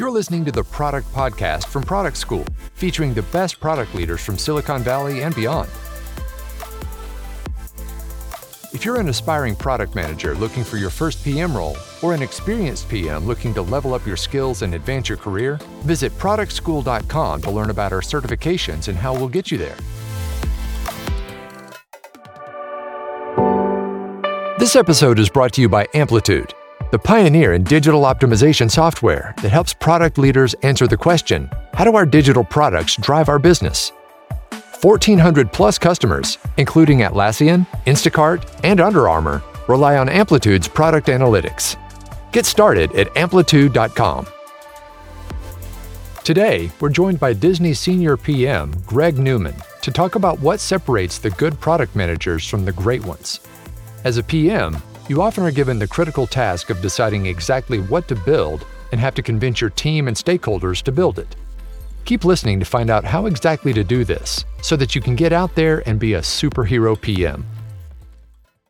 You're 0.00 0.10
listening 0.10 0.46
to 0.46 0.50
the 0.50 0.64
Product 0.64 1.06
Podcast 1.12 1.66
from 1.66 1.82
Product 1.82 2.16
School, 2.16 2.46
featuring 2.72 3.12
the 3.12 3.20
best 3.24 3.60
product 3.60 3.94
leaders 3.94 4.24
from 4.24 4.38
Silicon 4.38 4.82
Valley 4.82 5.22
and 5.22 5.34
beyond. 5.34 5.68
If 8.72 8.82
you're 8.82 8.98
an 8.98 9.10
aspiring 9.10 9.54
product 9.54 9.94
manager 9.94 10.34
looking 10.34 10.64
for 10.64 10.78
your 10.78 10.88
first 10.88 11.22
PM 11.22 11.54
role, 11.54 11.76
or 12.00 12.14
an 12.14 12.22
experienced 12.22 12.88
PM 12.88 13.26
looking 13.26 13.52
to 13.52 13.60
level 13.60 13.92
up 13.92 14.06
your 14.06 14.16
skills 14.16 14.62
and 14.62 14.72
advance 14.72 15.06
your 15.06 15.18
career, 15.18 15.60
visit 15.82 16.16
productschool.com 16.16 17.42
to 17.42 17.50
learn 17.50 17.68
about 17.68 17.92
our 17.92 18.00
certifications 18.00 18.88
and 18.88 18.96
how 18.96 19.12
we'll 19.12 19.28
get 19.28 19.50
you 19.50 19.58
there. 19.58 19.76
This 24.58 24.76
episode 24.76 25.18
is 25.18 25.28
brought 25.28 25.52
to 25.52 25.60
you 25.60 25.68
by 25.68 25.86
Amplitude, 25.92 26.54
the 26.90 26.98
pioneer 26.98 27.54
in 27.54 27.62
digital 27.64 28.02
optimization 28.02 28.70
software 28.70 29.34
that 29.42 29.50
helps 29.50 29.72
product 29.72 30.18
leaders 30.18 30.54
answer 30.62 30.86
the 30.86 30.96
question 30.96 31.48
how 31.74 31.84
do 31.84 31.94
our 31.94 32.04
digital 32.04 32.44
products 32.44 32.96
drive 32.96 33.28
our 33.28 33.38
business? 33.38 33.92
1,400 34.82 35.52
plus 35.52 35.78
customers, 35.78 36.38
including 36.56 37.00
Atlassian, 37.00 37.66
Instacart, 37.86 38.60
and 38.64 38.80
Under 38.80 39.08
Armour, 39.08 39.42
rely 39.68 39.96
on 39.96 40.08
Amplitude's 40.08 40.68
product 40.68 41.08
analytics. 41.08 41.76
Get 42.32 42.46
started 42.46 42.92
at 42.92 43.14
amplitude.com. 43.16 44.26
Today, 46.24 46.70
we're 46.80 46.90
joined 46.90 47.18
by 47.18 47.32
Disney 47.32 47.74
Senior 47.74 48.16
PM 48.16 48.72
Greg 48.86 49.18
Newman 49.18 49.54
to 49.82 49.90
talk 49.90 50.14
about 50.14 50.38
what 50.40 50.60
separates 50.60 51.18
the 51.18 51.30
good 51.30 51.58
product 51.60 51.96
managers 51.96 52.46
from 52.46 52.64
the 52.64 52.72
great 52.72 53.04
ones. 53.04 53.40
As 54.04 54.16
a 54.16 54.22
PM, 54.22 54.82
you 55.10 55.20
often 55.20 55.42
are 55.42 55.50
given 55.50 55.80
the 55.80 55.88
critical 55.88 56.24
task 56.24 56.70
of 56.70 56.80
deciding 56.80 57.26
exactly 57.26 57.80
what 57.80 58.06
to 58.06 58.14
build 58.14 58.64
and 58.92 59.00
have 59.00 59.12
to 59.12 59.22
convince 59.22 59.60
your 59.60 59.70
team 59.70 60.06
and 60.06 60.16
stakeholders 60.16 60.82
to 60.82 60.92
build 60.92 61.18
it. 61.18 61.34
Keep 62.04 62.24
listening 62.24 62.60
to 62.60 62.64
find 62.64 62.90
out 62.90 63.04
how 63.04 63.26
exactly 63.26 63.72
to 63.72 63.82
do 63.82 64.04
this 64.04 64.44
so 64.62 64.76
that 64.76 64.94
you 64.94 65.00
can 65.00 65.16
get 65.16 65.32
out 65.32 65.52
there 65.56 65.82
and 65.84 65.98
be 65.98 66.14
a 66.14 66.20
superhero 66.20 66.98
PM. 66.98 67.44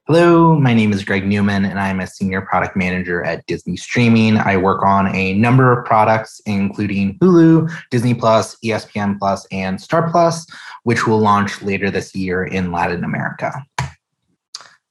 Hello, 0.06 0.58
my 0.58 0.72
name 0.72 0.94
is 0.94 1.04
Greg 1.04 1.26
Newman, 1.26 1.66
and 1.66 1.78
I'm 1.78 2.00
a 2.00 2.06
senior 2.06 2.40
product 2.40 2.74
manager 2.74 3.22
at 3.22 3.44
Disney 3.46 3.76
Streaming. 3.76 4.38
I 4.38 4.56
work 4.56 4.82
on 4.82 5.14
a 5.14 5.34
number 5.34 5.78
of 5.78 5.84
products, 5.84 6.40
including 6.46 7.18
Hulu, 7.18 7.70
Disney 7.90 8.14
Plus, 8.14 8.56
ESPN 8.64 9.18
Plus, 9.18 9.46
and 9.52 9.78
Star 9.78 10.10
Plus, 10.10 10.46
which 10.84 11.06
will 11.06 11.20
launch 11.20 11.60
later 11.60 11.90
this 11.90 12.14
year 12.14 12.44
in 12.44 12.72
Latin 12.72 13.04
America. 13.04 13.52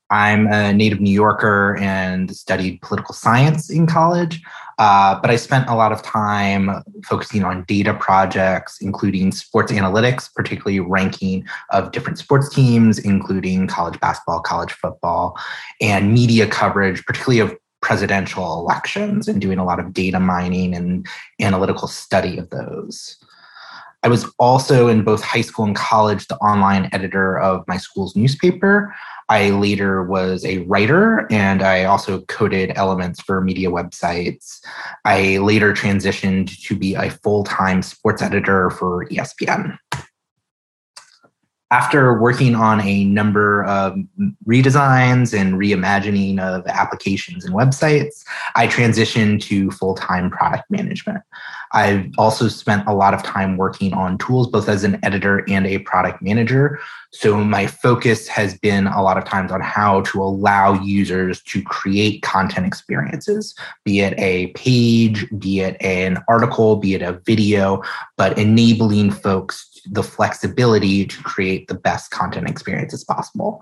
I'm 0.09 0.47
a 0.47 0.73
native 0.73 0.99
New 0.99 1.11
Yorker 1.11 1.77
and 1.77 2.35
studied 2.35 2.81
political 2.81 3.13
science 3.13 3.69
in 3.69 3.85
college. 3.85 4.41
Uh, 4.79 5.19
but 5.19 5.29
I 5.29 5.35
spent 5.35 5.67
a 5.67 5.75
lot 5.75 5.91
of 5.91 6.01
time 6.01 6.81
focusing 7.03 7.43
on 7.43 7.65
data 7.65 7.93
projects, 7.93 8.77
including 8.81 9.33
sports 9.33 9.73
analytics, 9.73 10.33
particularly 10.33 10.79
ranking 10.79 11.45
of 11.71 11.91
different 11.91 12.17
sports 12.17 12.47
teams, 12.49 12.97
including 12.97 13.67
college 13.67 13.99
basketball, 13.99 14.39
college 14.39 14.71
football, 14.71 15.37
and 15.81 16.13
media 16.13 16.47
coverage, 16.47 17.05
particularly 17.05 17.39
of 17.39 17.55
presidential 17.81 18.59
elections, 18.59 19.27
and 19.27 19.41
doing 19.41 19.59
a 19.59 19.65
lot 19.65 19.79
of 19.79 19.93
data 19.93 20.19
mining 20.19 20.73
and 20.73 21.05
analytical 21.41 21.87
study 21.87 22.37
of 22.37 22.49
those. 22.49 23.17
I 24.03 24.07
was 24.07 24.31
also 24.39 24.87
in 24.87 25.03
both 25.03 25.21
high 25.21 25.41
school 25.41 25.65
and 25.65 25.75
college 25.75 26.27
the 26.27 26.37
online 26.37 26.89
editor 26.93 27.37
of 27.37 27.67
my 27.67 27.75
school's 27.75 28.15
newspaper. 28.15 28.95
I 29.29 29.51
later 29.51 30.03
was 30.03 30.43
a 30.43 30.59
writer 30.59 31.27
and 31.31 31.61
I 31.61 31.83
also 31.83 32.21
coded 32.21 32.71
elements 32.75 33.21
for 33.21 33.41
media 33.41 33.69
websites. 33.69 34.59
I 35.05 35.37
later 35.37 35.71
transitioned 35.71 36.59
to 36.63 36.75
be 36.75 36.95
a 36.95 37.11
full 37.11 37.43
time 37.43 37.83
sports 37.83 38.23
editor 38.23 38.71
for 38.71 39.05
ESPN. 39.05 39.77
After 41.71 42.19
working 42.19 42.55
on 42.55 42.81
a 42.81 43.03
number 43.03 43.63
of 43.65 43.95
redesigns 44.47 45.39
and 45.39 45.53
reimagining 45.53 46.39
of 46.39 46.65
applications 46.65 47.45
and 47.45 47.53
websites, 47.53 48.23
I 48.55 48.65
transitioned 48.65 49.41
to 49.43 49.69
full 49.69 49.93
time 49.93 50.31
product 50.31 50.63
management. 50.71 51.21
I've 51.71 52.09
also 52.17 52.47
spent 52.47 52.87
a 52.87 52.93
lot 52.93 53.13
of 53.13 53.23
time 53.23 53.57
working 53.57 53.93
on 53.93 54.17
tools, 54.17 54.47
both 54.47 54.67
as 54.67 54.83
an 54.83 54.99
editor 55.03 55.43
and 55.47 55.67
a 55.67 55.79
product 55.79 56.21
manager. 56.21 56.79
So 57.11 57.43
my 57.43 57.67
focus 57.67 58.27
has 58.27 58.57
been 58.57 58.87
a 58.87 59.03
lot 59.03 59.17
of 59.17 59.25
times 59.25 59.51
on 59.51 59.61
how 59.61 60.01
to 60.01 60.21
allow 60.21 60.73
users 60.73 61.41
to 61.43 61.61
create 61.61 62.21
content 62.21 62.65
experiences, 62.65 63.55
be 63.83 63.99
it 63.99 64.17
a 64.17 64.47
page, 64.47 65.27
be 65.37 65.61
it 65.61 65.77
an 65.81 66.17
article, 66.27 66.75
be 66.75 66.95
it 66.95 67.01
a 67.01 67.13
video, 67.25 67.83
but 68.17 68.37
enabling 68.37 69.11
folks 69.11 69.79
the 69.91 70.03
flexibility 70.03 71.05
to 71.05 71.23
create 71.23 71.67
the 71.67 71.75
best 71.75 72.11
content 72.11 72.49
experiences 72.49 73.03
possible. 73.03 73.61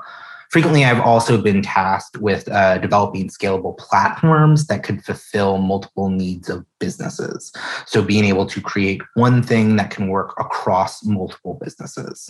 Frequently, 0.52 0.86
I've 0.86 1.02
also 1.02 1.42
been 1.42 1.62
tasked 1.62 2.18
with 2.18 2.48
uh, 2.50 2.78
developing 2.78 3.28
scalable 3.28 3.78
platforms 3.78 4.68
that 4.68 4.84
could 4.84 5.04
fulfill 5.04 5.58
multiple 5.58 6.10
needs 6.10 6.50
of 6.50 6.66
businesses. 6.80 7.52
So, 7.86 8.02
being 8.02 8.26
able 8.26 8.46
to 8.46 8.62
create 8.62 9.02
one 9.16 9.44
thing 9.44 9.76
that 9.76 9.92
can 9.92 10.08
work 10.08 10.34
across 10.40 11.04
multiple 11.04 11.60
businesses. 11.62 12.30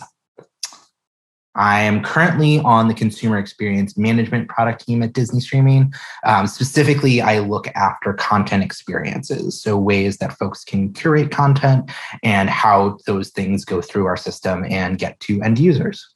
I 1.54 1.80
am 1.80 2.04
currently 2.04 2.60
on 2.60 2.86
the 2.86 2.94
consumer 2.94 3.36
experience 3.36 3.98
management 3.98 4.48
product 4.48 4.86
team 4.86 5.02
at 5.02 5.12
Disney 5.12 5.40
Streaming. 5.40 5.92
Um, 6.24 6.46
specifically, 6.46 7.20
I 7.20 7.40
look 7.40 7.66
after 7.74 8.12
content 8.14 8.62
experiences, 8.62 9.60
so 9.60 9.76
ways 9.76 10.18
that 10.18 10.38
folks 10.38 10.62
can 10.62 10.92
curate 10.92 11.32
content 11.32 11.90
and 12.22 12.48
how 12.48 12.98
those 13.06 13.30
things 13.30 13.64
go 13.64 13.82
through 13.82 14.06
our 14.06 14.16
system 14.16 14.64
and 14.68 14.98
get 14.98 15.18
to 15.20 15.42
end 15.42 15.58
users 15.58 16.14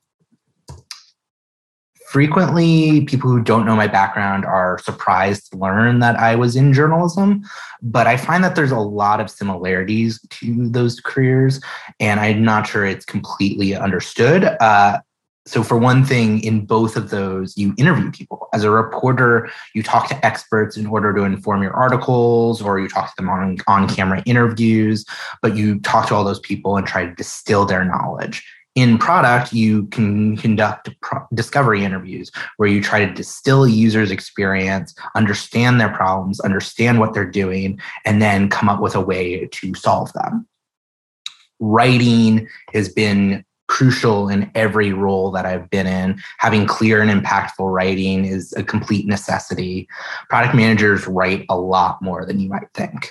frequently 2.12 3.06
people 3.06 3.30
who 3.30 3.42
don't 3.42 3.64
know 3.64 3.74
my 3.74 3.86
background 3.86 4.44
are 4.44 4.78
surprised 4.80 5.50
to 5.50 5.56
learn 5.56 6.00
that 6.00 6.14
I 6.14 6.36
was 6.36 6.56
in 6.56 6.74
journalism, 6.74 7.42
but 7.80 8.06
I 8.06 8.18
find 8.18 8.44
that 8.44 8.54
there's 8.54 8.70
a 8.70 8.78
lot 8.78 9.18
of 9.18 9.30
similarities 9.30 10.20
to 10.28 10.68
those 10.68 11.00
careers, 11.00 11.58
and 12.00 12.20
I'm 12.20 12.44
not 12.44 12.66
sure 12.66 12.84
it's 12.84 13.06
completely 13.06 13.74
understood. 13.74 14.44
Uh, 14.44 14.98
so, 15.46 15.62
for 15.62 15.78
one 15.78 16.04
thing, 16.04 16.44
in 16.44 16.66
both 16.66 16.96
of 16.96 17.08
those, 17.08 17.56
you 17.56 17.74
interview 17.78 18.12
people. 18.12 18.46
As 18.52 18.62
a 18.62 18.70
reporter, 18.70 19.50
you 19.74 19.82
talk 19.82 20.08
to 20.10 20.24
experts 20.24 20.76
in 20.76 20.86
order 20.86 21.14
to 21.14 21.22
inform 21.22 21.62
your 21.62 21.72
articles, 21.72 22.60
or 22.60 22.78
you 22.78 22.88
talk 22.88 23.06
to 23.08 23.14
them 23.16 23.30
on 23.30 23.56
on 23.66 23.88
camera 23.88 24.22
interviews, 24.26 25.06
but 25.40 25.56
you 25.56 25.80
talk 25.80 26.08
to 26.08 26.14
all 26.14 26.24
those 26.24 26.40
people 26.40 26.76
and 26.76 26.86
try 26.86 27.06
to 27.06 27.14
distill 27.14 27.64
their 27.64 27.86
knowledge 27.86 28.44
in 28.74 28.96
product, 28.96 29.52
you 29.52 29.86
can 29.88 30.36
conduct 30.36 30.88
pro- 31.02 31.26
discovery 31.34 31.84
interviews 31.84 32.30
where 32.56 32.68
you 32.68 32.82
try 32.82 33.04
to 33.04 33.12
distill 33.12 33.64
a 33.64 33.68
user's 33.68 34.10
experience, 34.10 34.94
understand 35.14 35.80
their 35.80 35.90
problems, 35.90 36.40
understand 36.40 36.98
what 36.98 37.12
they're 37.12 37.30
doing, 37.30 37.78
and 38.04 38.22
then 38.22 38.48
come 38.48 38.68
up 38.68 38.80
with 38.80 38.94
a 38.94 39.00
way 39.00 39.46
to 39.46 39.74
solve 39.74 40.12
them. 40.14 40.46
Writing 41.60 42.48
has 42.72 42.88
been 42.88 43.44
crucial 43.68 44.28
in 44.28 44.50
every 44.54 44.92
role 44.92 45.30
that 45.30 45.46
I've 45.46 45.70
been 45.70 45.86
in. 45.86 46.20
Having 46.38 46.66
clear 46.66 47.00
and 47.02 47.10
impactful 47.10 47.72
writing 47.72 48.24
is 48.24 48.52
a 48.54 48.62
complete 48.62 49.06
necessity. 49.06 49.88
Product 50.28 50.54
managers 50.54 51.06
write 51.06 51.46
a 51.48 51.56
lot 51.56 52.02
more 52.02 52.26
than 52.26 52.40
you 52.40 52.48
might 52.48 52.68
think 52.74 53.10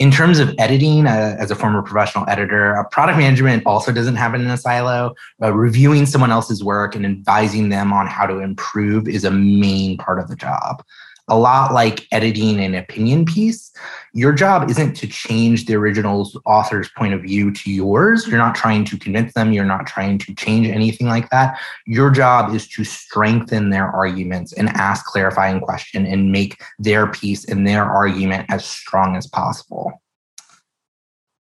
in 0.00 0.10
terms 0.10 0.40
of 0.40 0.52
editing, 0.58 1.06
uh, 1.06 1.36
as 1.38 1.50
a 1.50 1.54
former 1.54 1.80
professional 1.80 2.28
editor, 2.28 2.76
uh, 2.76 2.84
product 2.90 3.16
management 3.16 3.64
also 3.64 3.92
doesn't 3.92 4.16
happen 4.16 4.40
in 4.40 4.48
a 4.48 4.56
silo. 4.56 5.14
Uh, 5.40 5.52
reviewing 5.52 6.04
someone 6.04 6.32
else's 6.32 6.64
work 6.64 6.96
and 6.96 7.06
advising 7.06 7.68
them 7.68 7.92
on 7.92 8.06
how 8.06 8.26
to 8.26 8.40
improve 8.40 9.06
is 9.06 9.24
a 9.24 9.30
main 9.30 9.96
part 9.96 10.18
of 10.18 10.28
the 10.28 10.36
job. 10.36 10.82
A 11.28 11.38
lot 11.38 11.72
like 11.72 12.06
editing 12.12 12.60
an 12.60 12.74
opinion 12.74 13.24
piece, 13.24 13.72
your 14.12 14.32
job 14.32 14.70
isn't 14.70 14.94
to 14.96 15.06
change 15.06 15.64
the 15.64 15.74
original 15.74 16.30
author's 16.44 16.90
point 16.90 17.14
of 17.14 17.22
view 17.22 17.50
to 17.52 17.70
yours. 17.70 18.28
You're 18.28 18.38
not 18.38 18.54
trying 18.54 18.84
to 18.84 18.98
convince 18.98 19.32
them. 19.32 19.52
You're 19.52 19.64
not 19.64 19.86
trying 19.86 20.18
to 20.18 20.34
change 20.34 20.68
anything 20.68 21.06
like 21.06 21.30
that. 21.30 21.58
Your 21.86 22.10
job 22.10 22.54
is 22.54 22.68
to 22.68 22.84
strengthen 22.84 23.70
their 23.70 23.88
arguments 23.88 24.52
and 24.52 24.68
ask 24.70 25.06
clarifying 25.06 25.60
questions 25.60 26.08
and 26.10 26.30
make 26.30 26.62
their 26.78 27.06
piece 27.06 27.46
and 27.46 27.66
their 27.66 27.84
argument 27.84 28.46
as 28.50 28.64
strong 28.64 29.16
as 29.16 29.26
possible. 29.26 30.02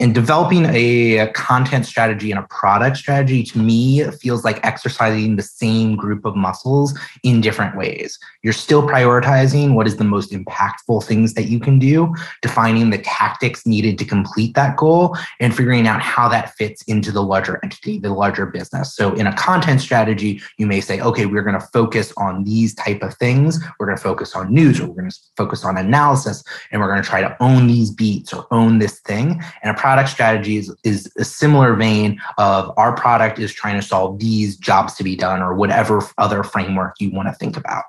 And 0.00 0.14
developing 0.14 0.66
a, 0.66 1.26
content 1.34 1.86
strategy 1.86 2.30
and 2.30 2.38
a 2.38 2.46
product 2.48 2.96
strategy 2.96 3.42
to 3.42 3.58
me 3.58 4.02
feels 4.12 4.44
like 4.44 4.64
exercising 4.64 5.36
the 5.36 5.42
same 5.42 5.96
group 5.96 6.24
of 6.24 6.36
muscles 6.36 6.98
in 7.22 7.40
different 7.40 7.76
ways. 7.76 8.18
You're 8.42 8.52
still 8.52 8.82
prioritizing 8.82 9.74
what 9.74 9.86
is 9.86 9.96
the 9.96 10.04
most 10.04 10.32
impactful 10.32 11.04
things 11.04 11.34
that 11.34 11.44
you 11.44 11.58
can 11.58 11.78
do, 11.78 12.14
defining 12.42 12.90
the 12.90 12.98
tactics 12.98 13.66
needed 13.66 13.98
to 13.98 14.04
complete 14.04 14.54
that 14.54 14.76
goal, 14.76 15.16
and 15.40 15.54
figuring 15.54 15.86
out 15.86 16.00
how 16.00 16.28
that 16.28 16.54
fits 16.54 16.82
into 16.82 17.10
the 17.10 17.22
larger 17.22 17.58
entity, 17.62 17.98
the 17.98 18.10
larger 18.12 18.46
business. 18.46 18.94
So 18.94 19.14
in 19.14 19.26
a 19.26 19.36
content 19.36 19.80
strategy, 19.80 20.40
you 20.58 20.66
may 20.66 20.80
say, 20.80 21.00
okay, 21.00 21.26
we're 21.26 21.42
going 21.42 21.58
to 21.58 21.66
focus 21.72 22.12
on 22.16 22.44
these 22.44 22.74
type 22.74 23.02
of 23.02 23.14
things. 23.14 23.58
We're 23.78 23.86
going 23.86 23.98
to 23.98 24.02
focus 24.02 24.34
on 24.34 24.52
news, 24.52 24.80
or 24.80 24.86
we're 24.86 25.02
going 25.02 25.10
to 25.10 25.18
focus 25.36 25.64
on 25.64 25.76
analysis, 25.76 26.42
and 26.70 26.80
we're 26.80 26.88
going 26.88 27.02
to 27.02 27.08
try 27.08 27.20
to 27.20 27.36
own 27.40 27.66
these 27.66 27.90
beats 27.90 28.32
or 28.32 28.46
own 28.50 28.78
this 28.78 29.00
thing. 29.00 29.42
And 29.62 29.76
a 29.76 29.78
product 29.86 30.08
strategy 30.08 30.56
is, 30.56 30.74
is 30.82 31.08
a 31.16 31.22
similar 31.22 31.76
vein 31.76 32.20
of 32.38 32.76
our 32.76 32.92
product 32.96 33.38
is 33.38 33.52
trying 33.52 33.80
to 33.80 33.86
solve 33.86 34.18
these 34.18 34.56
jobs 34.56 34.94
to 34.94 35.04
be 35.04 35.14
done 35.14 35.40
or 35.40 35.54
whatever 35.54 36.02
other 36.18 36.42
framework 36.42 36.96
you 36.98 37.08
want 37.12 37.28
to 37.28 37.34
think 37.34 37.56
about. 37.56 37.84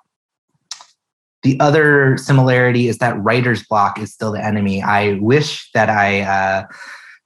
The 1.42 1.60
other 1.60 2.16
similarity 2.18 2.88
is 2.88 3.00
that 3.00 3.20
writer's 3.20 3.66
block 3.66 3.98
is 3.98 4.14
still 4.14 4.32
the 4.32 4.46
enemy. 4.46 4.84
I 4.84 5.14
wish 5.14 5.72
that 5.72 5.90
I 5.90 6.22
uh, 6.22 6.68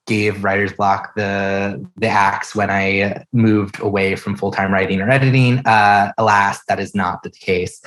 gave 0.08 0.42
writer's 0.42 0.72
block 0.72 1.16
the 1.16 1.86
the 1.98 2.08
axe 2.08 2.56
when 2.56 2.70
I 2.70 3.26
moved 3.34 3.82
away 3.82 4.16
from 4.16 4.38
full 4.38 4.52
time 4.52 4.72
writing 4.72 5.02
or 5.02 5.10
editing. 5.10 5.60
Uh, 5.66 6.14
alas, 6.18 6.64
that 6.70 6.80
is 6.80 6.96
not 6.96 7.24
the 7.24 7.30
case 7.30 7.82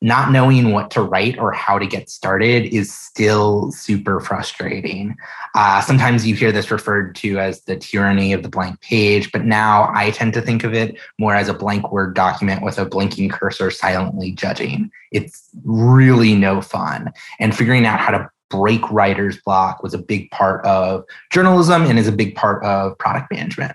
not 0.00 0.30
knowing 0.30 0.72
what 0.72 0.90
to 0.92 1.02
write 1.02 1.38
or 1.38 1.50
how 1.52 1.78
to 1.78 1.86
get 1.86 2.08
started 2.08 2.66
is 2.66 2.92
still 2.92 3.72
super 3.72 4.20
frustrating. 4.20 5.16
Uh, 5.54 5.80
sometimes 5.80 6.26
you 6.26 6.34
hear 6.34 6.52
this 6.52 6.70
referred 6.70 7.14
to 7.16 7.38
as 7.38 7.62
the 7.62 7.76
tyranny 7.76 8.32
of 8.32 8.42
the 8.42 8.48
blank 8.48 8.80
page, 8.80 9.32
but 9.32 9.44
now 9.44 9.90
I 9.94 10.10
tend 10.10 10.34
to 10.34 10.40
think 10.40 10.62
of 10.62 10.72
it 10.72 10.96
more 11.18 11.34
as 11.34 11.48
a 11.48 11.54
blank 11.54 11.90
Word 11.90 12.14
document 12.14 12.62
with 12.62 12.78
a 12.78 12.84
blinking 12.84 13.30
cursor 13.30 13.70
silently 13.70 14.30
judging. 14.30 14.90
It's 15.10 15.48
really 15.64 16.34
no 16.34 16.60
fun. 16.60 17.12
And 17.40 17.56
figuring 17.56 17.84
out 17.84 17.98
how 17.98 18.12
to 18.12 18.30
break 18.50 18.80
writer's 18.90 19.40
block 19.42 19.82
was 19.82 19.94
a 19.94 19.98
big 19.98 20.30
part 20.30 20.64
of 20.64 21.04
journalism 21.30 21.82
and 21.82 21.98
is 21.98 22.08
a 22.08 22.12
big 22.12 22.34
part 22.34 22.64
of 22.64 22.96
product 22.98 23.32
management. 23.32 23.72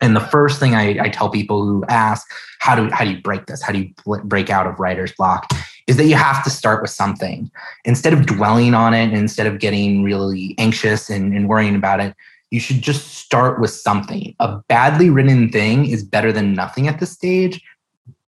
And 0.00 0.16
the 0.16 0.20
first 0.20 0.58
thing 0.58 0.74
I, 0.74 0.98
I, 0.98 1.08
tell 1.10 1.28
people 1.28 1.64
who 1.64 1.84
ask, 1.88 2.26
how 2.58 2.74
do, 2.74 2.88
how 2.90 3.04
do 3.04 3.10
you 3.10 3.20
break 3.20 3.46
this? 3.46 3.62
How 3.62 3.72
do 3.72 3.80
you 3.80 3.94
break 4.24 4.48
out 4.48 4.66
of 4.66 4.80
writer's 4.80 5.12
block? 5.12 5.46
Is 5.86 5.96
that 5.98 6.06
you 6.06 6.14
have 6.14 6.42
to 6.44 6.50
start 6.50 6.80
with 6.80 6.90
something. 6.90 7.50
Instead 7.84 8.12
of 8.12 8.24
dwelling 8.26 8.74
on 8.74 8.94
it, 8.94 9.12
instead 9.12 9.46
of 9.46 9.58
getting 9.58 10.02
really 10.02 10.54
anxious 10.58 11.10
and, 11.10 11.34
and 11.34 11.48
worrying 11.48 11.74
about 11.74 12.00
it, 12.00 12.14
you 12.50 12.60
should 12.60 12.82
just 12.82 13.14
start 13.14 13.60
with 13.60 13.70
something. 13.70 14.34
A 14.40 14.58
badly 14.68 15.10
written 15.10 15.50
thing 15.50 15.86
is 15.86 16.02
better 16.02 16.32
than 16.32 16.54
nothing 16.54 16.88
at 16.88 16.98
this 16.98 17.12
stage. 17.12 17.62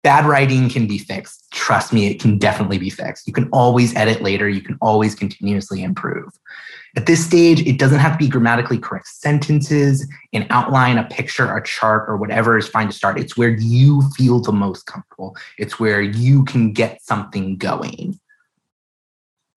Bad 0.02 0.26
writing 0.26 0.68
can 0.68 0.86
be 0.86 0.98
fixed. 0.98 1.50
Trust 1.52 1.92
me, 1.92 2.06
it 2.06 2.20
can 2.20 2.38
definitely 2.38 2.78
be 2.78 2.90
fixed. 2.90 3.26
You 3.26 3.32
can 3.32 3.48
always 3.50 3.94
edit 3.94 4.20
later, 4.20 4.48
you 4.48 4.60
can 4.60 4.76
always 4.80 5.14
continuously 5.14 5.82
improve. 5.82 6.32
At 6.94 7.06
this 7.06 7.24
stage, 7.24 7.66
it 7.66 7.78
doesn't 7.78 8.00
have 8.00 8.12
to 8.12 8.18
be 8.18 8.28
grammatically 8.28 8.78
correct 8.78 9.08
sentences, 9.08 10.06
an 10.34 10.46
outline, 10.50 10.98
a 10.98 11.04
picture, 11.04 11.56
a 11.56 11.62
chart, 11.62 12.08
or 12.08 12.18
whatever 12.18 12.58
is 12.58 12.68
fine 12.68 12.88
to 12.88 12.92
start. 12.92 13.18
It's 13.18 13.36
where 13.36 13.48
you 13.48 14.02
feel 14.16 14.40
the 14.40 14.52
most 14.52 14.84
comfortable. 14.84 15.34
It's 15.58 15.80
where 15.80 16.02
you 16.02 16.44
can 16.44 16.72
get 16.72 17.02
something 17.02 17.56
going 17.56 18.20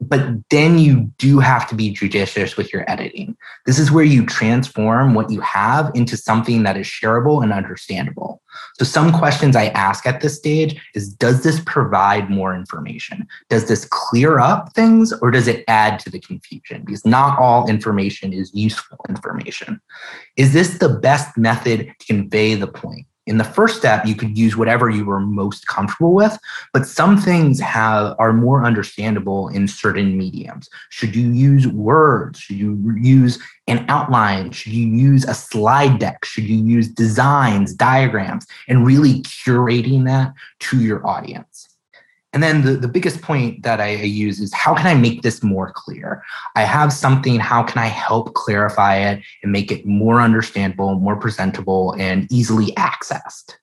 but 0.01 0.27
then 0.49 0.77
you 0.77 1.11
do 1.17 1.39
have 1.39 1.67
to 1.69 1.75
be 1.75 1.89
judicious 1.89 2.57
with 2.57 2.73
your 2.73 2.89
editing. 2.89 3.35
This 3.65 3.79
is 3.79 3.91
where 3.91 4.03
you 4.03 4.25
transform 4.25 5.13
what 5.13 5.31
you 5.31 5.39
have 5.41 5.91
into 5.95 6.17
something 6.17 6.63
that 6.63 6.77
is 6.77 6.85
shareable 6.85 7.41
and 7.41 7.53
understandable. 7.53 8.41
So 8.77 8.85
some 8.85 9.11
questions 9.11 9.55
I 9.55 9.67
ask 9.67 10.05
at 10.05 10.21
this 10.21 10.37
stage 10.37 10.79
is 10.93 11.13
does 11.13 11.43
this 11.43 11.61
provide 11.65 12.29
more 12.29 12.53
information? 12.53 13.27
Does 13.49 13.67
this 13.67 13.85
clear 13.85 14.39
up 14.39 14.73
things 14.73 15.13
or 15.21 15.31
does 15.31 15.47
it 15.47 15.63
add 15.67 15.99
to 15.99 16.09
the 16.09 16.19
confusion? 16.19 16.83
Because 16.85 17.05
not 17.05 17.39
all 17.39 17.69
information 17.69 18.33
is 18.33 18.53
useful 18.53 18.97
information. 19.07 19.81
Is 20.35 20.53
this 20.53 20.77
the 20.77 20.89
best 20.89 21.37
method 21.37 21.93
to 21.99 22.05
convey 22.05 22.55
the 22.55 22.67
point? 22.67 23.07
In 23.27 23.37
the 23.37 23.43
first 23.43 23.77
step 23.77 24.05
you 24.05 24.15
could 24.15 24.37
use 24.37 24.55
whatever 24.55 24.89
you 24.89 25.05
were 25.05 25.19
most 25.19 25.67
comfortable 25.67 26.13
with 26.13 26.37
but 26.73 26.85
some 26.85 27.17
things 27.17 27.59
have 27.59 28.15
are 28.19 28.33
more 28.33 28.65
understandable 28.65 29.49
in 29.49 29.67
certain 29.67 30.17
mediums. 30.17 30.69
Should 30.89 31.15
you 31.15 31.31
use 31.31 31.67
words? 31.67 32.39
Should 32.39 32.57
you 32.57 32.95
use 32.97 33.39
an 33.67 33.85
outline? 33.89 34.51
Should 34.51 34.73
you 34.73 34.87
use 34.87 35.25
a 35.25 35.33
slide 35.33 35.99
deck? 35.99 36.25
Should 36.25 36.45
you 36.45 36.57
use 36.57 36.87
designs 36.87 37.73
diagrams 37.73 38.45
and 38.67 38.85
really 38.85 39.21
curating 39.21 40.05
that 40.05 40.33
to 40.59 40.79
your 40.81 41.05
audience 41.05 41.74
and 42.35 42.43
then 42.43 42.63
the, 42.63 42.73
the 42.73 42.89
biggest 42.89 43.21
point 43.21 43.63
that 43.63 43.79
I 43.79 43.91
use 43.91 44.41
is 44.41 44.53
how 44.53 44.75
can 44.75 44.87
I 44.87 44.93
make 44.93 45.21
this 45.21 45.41
more 45.41 45.71
clear? 45.73 46.21
I 46.57 46.63
have 46.63 46.91
something, 46.91 47.39
how 47.39 47.63
can 47.63 47.81
I 47.81 47.85
help 47.85 48.33
clarify 48.33 48.97
it 48.97 49.23
and 49.41 49.53
make 49.53 49.71
it 49.71 49.85
more 49.85 50.19
understandable, 50.19 50.99
more 50.99 51.15
presentable, 51.15 51.95
and 51.97 52.29
easily 52.29 52.73
accessed? 52.73 53.55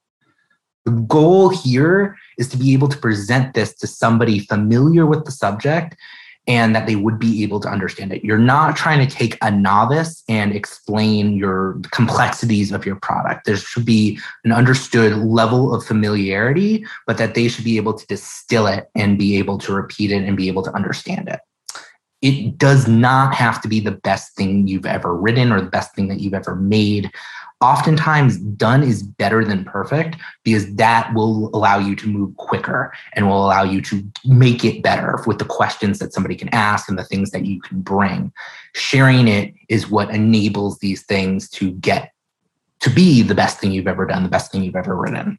The 0.86 0.92
goal 0.92 1.50
here 1.50 2.16
is 2.38 2.48
to 2.48 2.56
be 2.56 2.72
able 2.72 2.88
to 2.88 2.96
present 2.96 3.52
this 3.52 3.74
to 3.74 3.86
somebody 3.86 4.38
familiar 4.38 5.04
with 5.04 5.26
the 5.26 5.32
subject 5.32 5.94
and 6.48 6.74
that 6.74 6.86
they 6.86 6.96
would 6.96 7.18
be 7.18 7.42
able 7.44 7.60
to 7.60 7.68
understand 7.68 8.12
it. 8.12 8.24
You're 8.24 8.36
not 8.38 8.76
trying 8.76 9.06
to 9.06 9.14
take 9.14 9.38
a 9.42 9.50
novice 9.50 10.24
and 10.28 10.54
explain 10.54 11.36
your 11.36 11.80
complexities 11.92 12.72
of 12.72 12.84
your 12.84 12.96
product. 12.96 13.46
There 13.46 13.56
should 13.56 13.84
be 13.84 14.18
an 14.44 14.50
understood 14.50 15.16
level 15.18 15.72
of 15.72 15.84
familiarity, 15.84 16.84
but 17.06 17.16
that 17.18 17.34
they 17.34 17.48
should 17.48 17.64
be 17.64 17.76
able 17.76 17.94
to 17.94 18.06
distill 18.06 18.66
it 18.66 18.90
and 18.96 19.18
be 19.18 19.36
able 19.38 19.58
to 19.58 19.72
repeat 19.72 20.10
it 20.10 20.24
and 20.24 20.36
be 20.36 20.48
able 20.48 20.62
to 20.64 20.74
understand 20.74 21.28
it. 21.28 21.40
It 22.22 22.58
does 22.58 22.86
not 22.88 23.34
have 23.34 23.60
to 23.62 23.68
be 23.68 23.80
the 23.80 23.90
best 23.92 24.36
thing 24.36 24.66
you've 24.66 24.86
ever 24.86 25.14
written 25.14 25.52
or 25.52 25.60
the 25.60 25.70
best 25.70 25.94
thing 25.94 26.08
that 26.08 26.20
you've 26.20 26.34
ever 26.34 26.54
made 26.54 27.10
oftentimes 27.62 28.38
done 28.38 28.82
is 28.82 29.02
better 29.02 29.44
than 29.44 29.64
perfect 29.64 30.16
because 30.42 30.74
that 30.74 31.14
will 31.14 31.48
allow 31.54 31.78
you 31.78 31.94
to 31.96 32.08
move 32.08 32.36
quicker 32.36 32.92
and 33.14 33.28
will 33.28 33.44
allow 33.44 33.62
you 33.62 33.80
to 33.80 34.04
make 34.24 34.64
it 34.64 34.82
better 34.82 35.22
with 35.26 35.38
the 35.38 35.44
questions 35.44 35.98
that 36.00 36.12
somebody 36.12 36.34
can 36.34 36.48
ask 36.50 36.88
and 36.88 36.98
the 36.98 37.04
things 37.04 37.30
that 37.30 37.46
you 37.46 37.60
can 37.60 37.80
bring. 37.80 38.32
Sharing 38.74 39.28
it 39.28 39.54
is 39.68 39.88
what 39.88 40.10
enables 40.10 40.80
these 40.80 41.02
things 41.02 41.48
to 41.50 41.70
get 41.72 42.12
to 42.80 42.90
be 42.90 43.22
the 43.22 43.34
best 43.34 43.60
thing 43.60 43.70
you've 43.70 43.86
ever 43.86 44.06
done, 44.06 44.24
the 44.24 44.28
best 44.28 44.50
thing 44.50 44.64
you've 44.64 44.76
ever 44.76 44.96
written. 44.96 45.38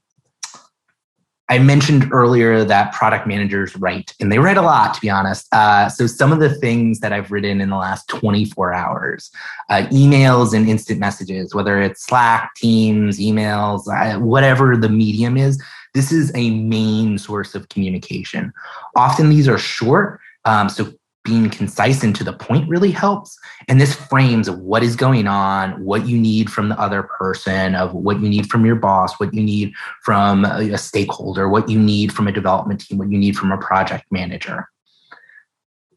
I 1.53 1.59
mentioned 1.59 2.11
earlier 2.11 2.63
that 2.63 2.93
product 2.93 3.27
managers 3.27 3.75
write, 3.75 4.15
and 4.19 4.31
they 4.31 4.39
write 4.39 4.57
a 4.57 4.63
lot, 4.63 4.95
to 4.95 5.01
be 5.01 5.11
honest. 5.11 5.45
Uh, 5.51 5.87
so, 5.87 6.07
some 6.07 6.31
of 6.31 6.39
the 6.39 6.49
things 6.49 6.99
that 7.01 7.13
I've 7.13 7.31
written 7.31 7.61
in 7.61 7.69
the 7.69 7.77
last 7.77 8.07
24 8.07 8.73
hours 8.73 9.29
uh, 9.69 9.83
emails 9.91 10.55
and 10.55 10.67
instant 10.67 10.99
messages, 10.99 11.53
whether 11.53 11.79
it's 11.79 12.07
Slack, 12.07 12.55
Teams, 12.55 13.19
emails, 13.19 13.87
uh, 13.87 14.19
whatever 14.19 14.75
the 14.75 14.89
medium 14.89 15.37
is, 15.37 15.63
this 15.93 16.11
is 16.11 16.31
a 16.33 16.49
main 16.49 17.19
source 17.19 17.53
of 17.53 17.69
communication. 17.69 18.51
Often 18.95 19.29
these 19.29 19.47
are 19.47 19.59
short. 19.59 20.21
Um, 20.45 20.69
so, 20.69 20.91
being 21.23 21.49
concise 21.49 22.03
and 22.03 22.15
to 22.15 22.23
the 22.23 22.33
point 22.33 22.67
really 22.67 22.91
helps. 22.91 23.37
And 23.67 23.79
this 23.79 23.95
frames 23.95 24.49
what 24.49 24.83
is 24.83 24.95
going 24.95 25.27
on, 25.27 25.83
what 25.83 26.05
you 26.05 26.17
need 26.17 26.49
from 26.49 26.69
the 26.69 26.79
other 26.79 27.03
person, 27.03 27.75
of 27.75 27.93
what 27.93 28.19
you 28.19 28.29
need 28.29 28.49
from 28.49 28.65
your 28.65 28.75
boss, 28.75 29.19
what 29.19 29.33
you 29.33 29.41
need 29.41 29.73
from 30.03 30.45
a 30.45 30.77
stakeholder, 30.77 31.47
what 31.47 31.69
you 31.69 31.79
need 31.79 32.11
from 32.11 32.27
a 32.27 32.31
development 32.31 32.81
team, 32.81 32.97
what 32.97 33.09
you 33.09 33.17
need 33.17 33.37
from 33.37 33.51
a 33.51 33.57
project 33.57 34.05
manager. 34.11 34.67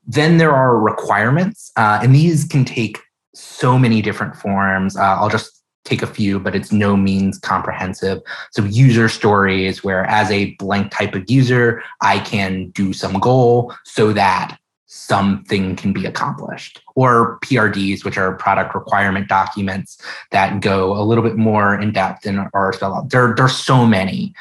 Then 0.06 0.38
there 0.38 0.54
are 0.54 0.78
requirements, 0.78 1.72
uh, 1.76 1.98
and 2.02 2.14
these 2.14 2.44
can 2.44 2.64
take 2.64 2.98
so 3.34 3.76
many 3.76 4.00
different 4.00 4.36
forms. 4.36 4.96
Uh, 4.96 5.02
I'll 5.02 5.28
just 5.28 5.62
take 5.84 6.02
a 6.02 6.06
few, 6.06 6.38
but 6.38 6.54
it's 6.54 6.70
no 6.70 6.96
means 6.96 7.38
comprehensive. 7.38 8.20
So 8.52 8.64
user 8.64 9.08
stories, 9.08 9.82
where 9.82 10.04
as 10.04 10.30
a 10.30 10.54
blank 10.54 10.92
type 10.92 11.14
of 11.14 11.28
user, 11.28 11.82
I 12.00 12.20
can 12.20 12.70
do 12.70 12.92
some 12.92 13.18
goal 13.18 13.74
so 13.84 14.12
that 14.12 14.58
something 14.86 15.74
can 15.74 15.92
be 15.92 16.06
accomplished 16.06 16.80
or 16.94 17.38
prds 17.40 18.04
which 18.04 18.16
are 18.16 18.36
product 18.36 18.74
requirement 18.74 19.28
documents 19.28 20.00
that 20.30 20.60
go 20.60 20.96
a 20.96 21.02
little 21.02 21.24
bit 21.24 21.36
more 21.36 21.74
in 21.74 21.92
depth 21.92 22.24
and 22.24 22.48
are 22.54 22.72
spelled 22.72 22.96
out 22.96 23.10
there, 23.10 23.34
there's 23.36 23.56
so 23.56 23.84
many. 23.84 24.32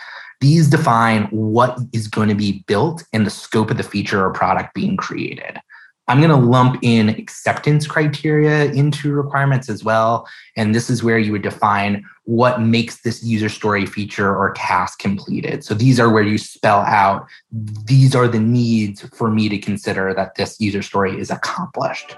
These 0.42 0.70
define 0.70 1.24
what 1.26 1.80
is 1.94 2.08
going 2.08 2.30
to 2.30 2.36
be 2.36 2.64
built 2.68 3.04
and 3.14 3.26
the 3.26 3.32
scope 3.32 3.72
of 3.72 3.78
the 3.78 3.84
feature 3.84 4.24
or 4.24 4.32
product 4.32 4.74
being 4.76 4.98
created 4.98 5.60
I'm 6.08 6.22
going 6.22 6.30
to 6.30 6.36
lump 6.36 6.78
in 6.84 7.10
acceptance 7.10 7.88
criteria 7.88 8.72
into 8.72 9.12
requirements 9.12 9.70
as 9.70 9.84
well. 9.84 10.28
And 10.56 10.76
this 10.76 10.88
is 10.88 11.04
where 11.04 11.18
you 11.18 11.32
would 11.32 11.42
define 11.42 12.06
what 12.26 12.62
makes 12.62 13.02
this 13.02 13.24
user 13.24 13.50
story 13.50 13.88
feature 13.88 14.36
or 14.36 14.54
task 14.54 15.00
completed. 15.00 15.64
So 15.64 15.74
these 15.74 16.00
are 16.00 16.12
where 16.12 16.24
you 16.24 16.38
spell 16.38 16.82
out 16.82 17.28
these 17.52 18.16
are 18.16 18.28
the 18.28 18.40
needs 18.40 19.02
for 19.16 19.32
me 19.32 19.50
to 19.50 19.58
consider 19.58 20.14
that 20.14 20.36
this 20.36 20.60
user 20.60 20.84
story 20.84 21.20
is 21.20 21.32
accomplished. 21.32 22.16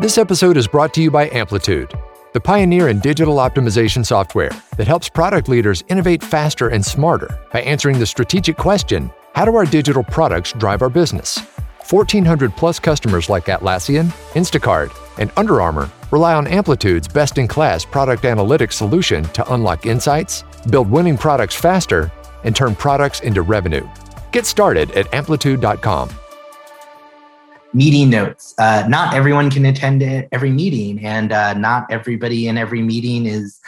This 0.00 0.16
episode 0.16 0.56
is 0.56 0.66
brought 0.66 0.94
to 0.94 1.02
you 1.02 1.10
by 1.10 1.28
Amplitude, 1.30 1.92
the 2.32 2.40
pioneer 2.40 2.88
in 2.88 3.00
digital 3.00 3.36
optimization 3.36 4.04
software 4.04 4.50
that 4.76 4.86
helps 4.86 5.08
product 5.08 5.48
leaders 5.48 5.84
innovate 5.88 6.22
faster 6.22 6.68
and 6.68 6.84
smarter 6.84 7.38
by 7.52 7.60
answering 7.62 7.98
the 7.98 8.06
strategic 8.06 8.56
question 8.56 9.10
how 9.36 9.44
do 9.44 9.54
our 9.54 9.66
digital 9.66 10.02
products 10.02 10.54
drive 10.54 10.80
our 10.80 10.88
business? 10.88 11.38
1,400 11.90 12.56
plus 12.56 12.78
customers 12.78 13.28
like 13.28 13.44
Atlassian, 13.44 14.06
Instacart, 14.32 14.90
and 15.18 15.30
Under 15.36 15.60
Armour 15.60 15.90
rely 16.10 16.32
on 16.32 16.46
Amplitude's 16.46 17.06
best 17.06 17.36
in 17.36 17.46
class 17.46 17.84
product 17.84 18.22
analytics 18.22 18.72
solution 18.72 19.24
to 19.34 19.52
unlock 19.52 19.84
insights, 19.84 20.42
build 20.70 20.90
winning 20.90 21.18
products 21.18 21.54
faster, 21.54 22.10
and 22.44 22.56
turn 22.56 22.74
products 22.74 23.20
into 23.20 23.42
revenue. 23.42 23.86
Get 24.32 24.46
started 24.46 24.90
at 24.92 25.12
amplitude.com 25.12 26.08
meeting 27.74 28.08
notes. 28.08 28.54
Uh, 28.56 28.86
not 28.88 29.12
everyone 29.12 29.50
can 29.50 29.66
attend 29.66 30.02
every 30.32 30.50
meeting, 30.50 31.04
and 31.04 31.30
uh, 31.30 31.52
not 31.52 31.84
everybody 31.90 32.48
in 32.48 32.56
every 32.56 32.80
meeting 32.80 33.26
is 33.26 33.60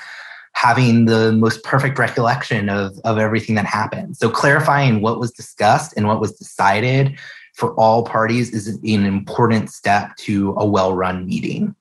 having 0.59 1.05
the 1.05 1.31
most 1.31 1.63
perfect 1.63 1.97
recollection 2.01 2.69
of, 2.69 2.99
of 3.05 3.17
everything 3.17 3.55
that 3.55 3.65
happened. 3.65 4.17
So 4.17 4.29
clarifying 4.29 5.01
what 5.01 5.21
was 5.21 5.31
discussed 5.31 5.95
and 5.97 6.09
what 6.09 6.21
was 6.21 6.33
decided 6.33 7.17
for 7.55 7.75
all 7.75 8.03
parties 8.05 8.53
is 8.53 8.67
an 8.67 9.07
important 9.07 9.71
step 9.71 10.17
to 10.17 10.57
a 10.59 10.67
well-run 10.67 11.27
meeting. 11.27 11.77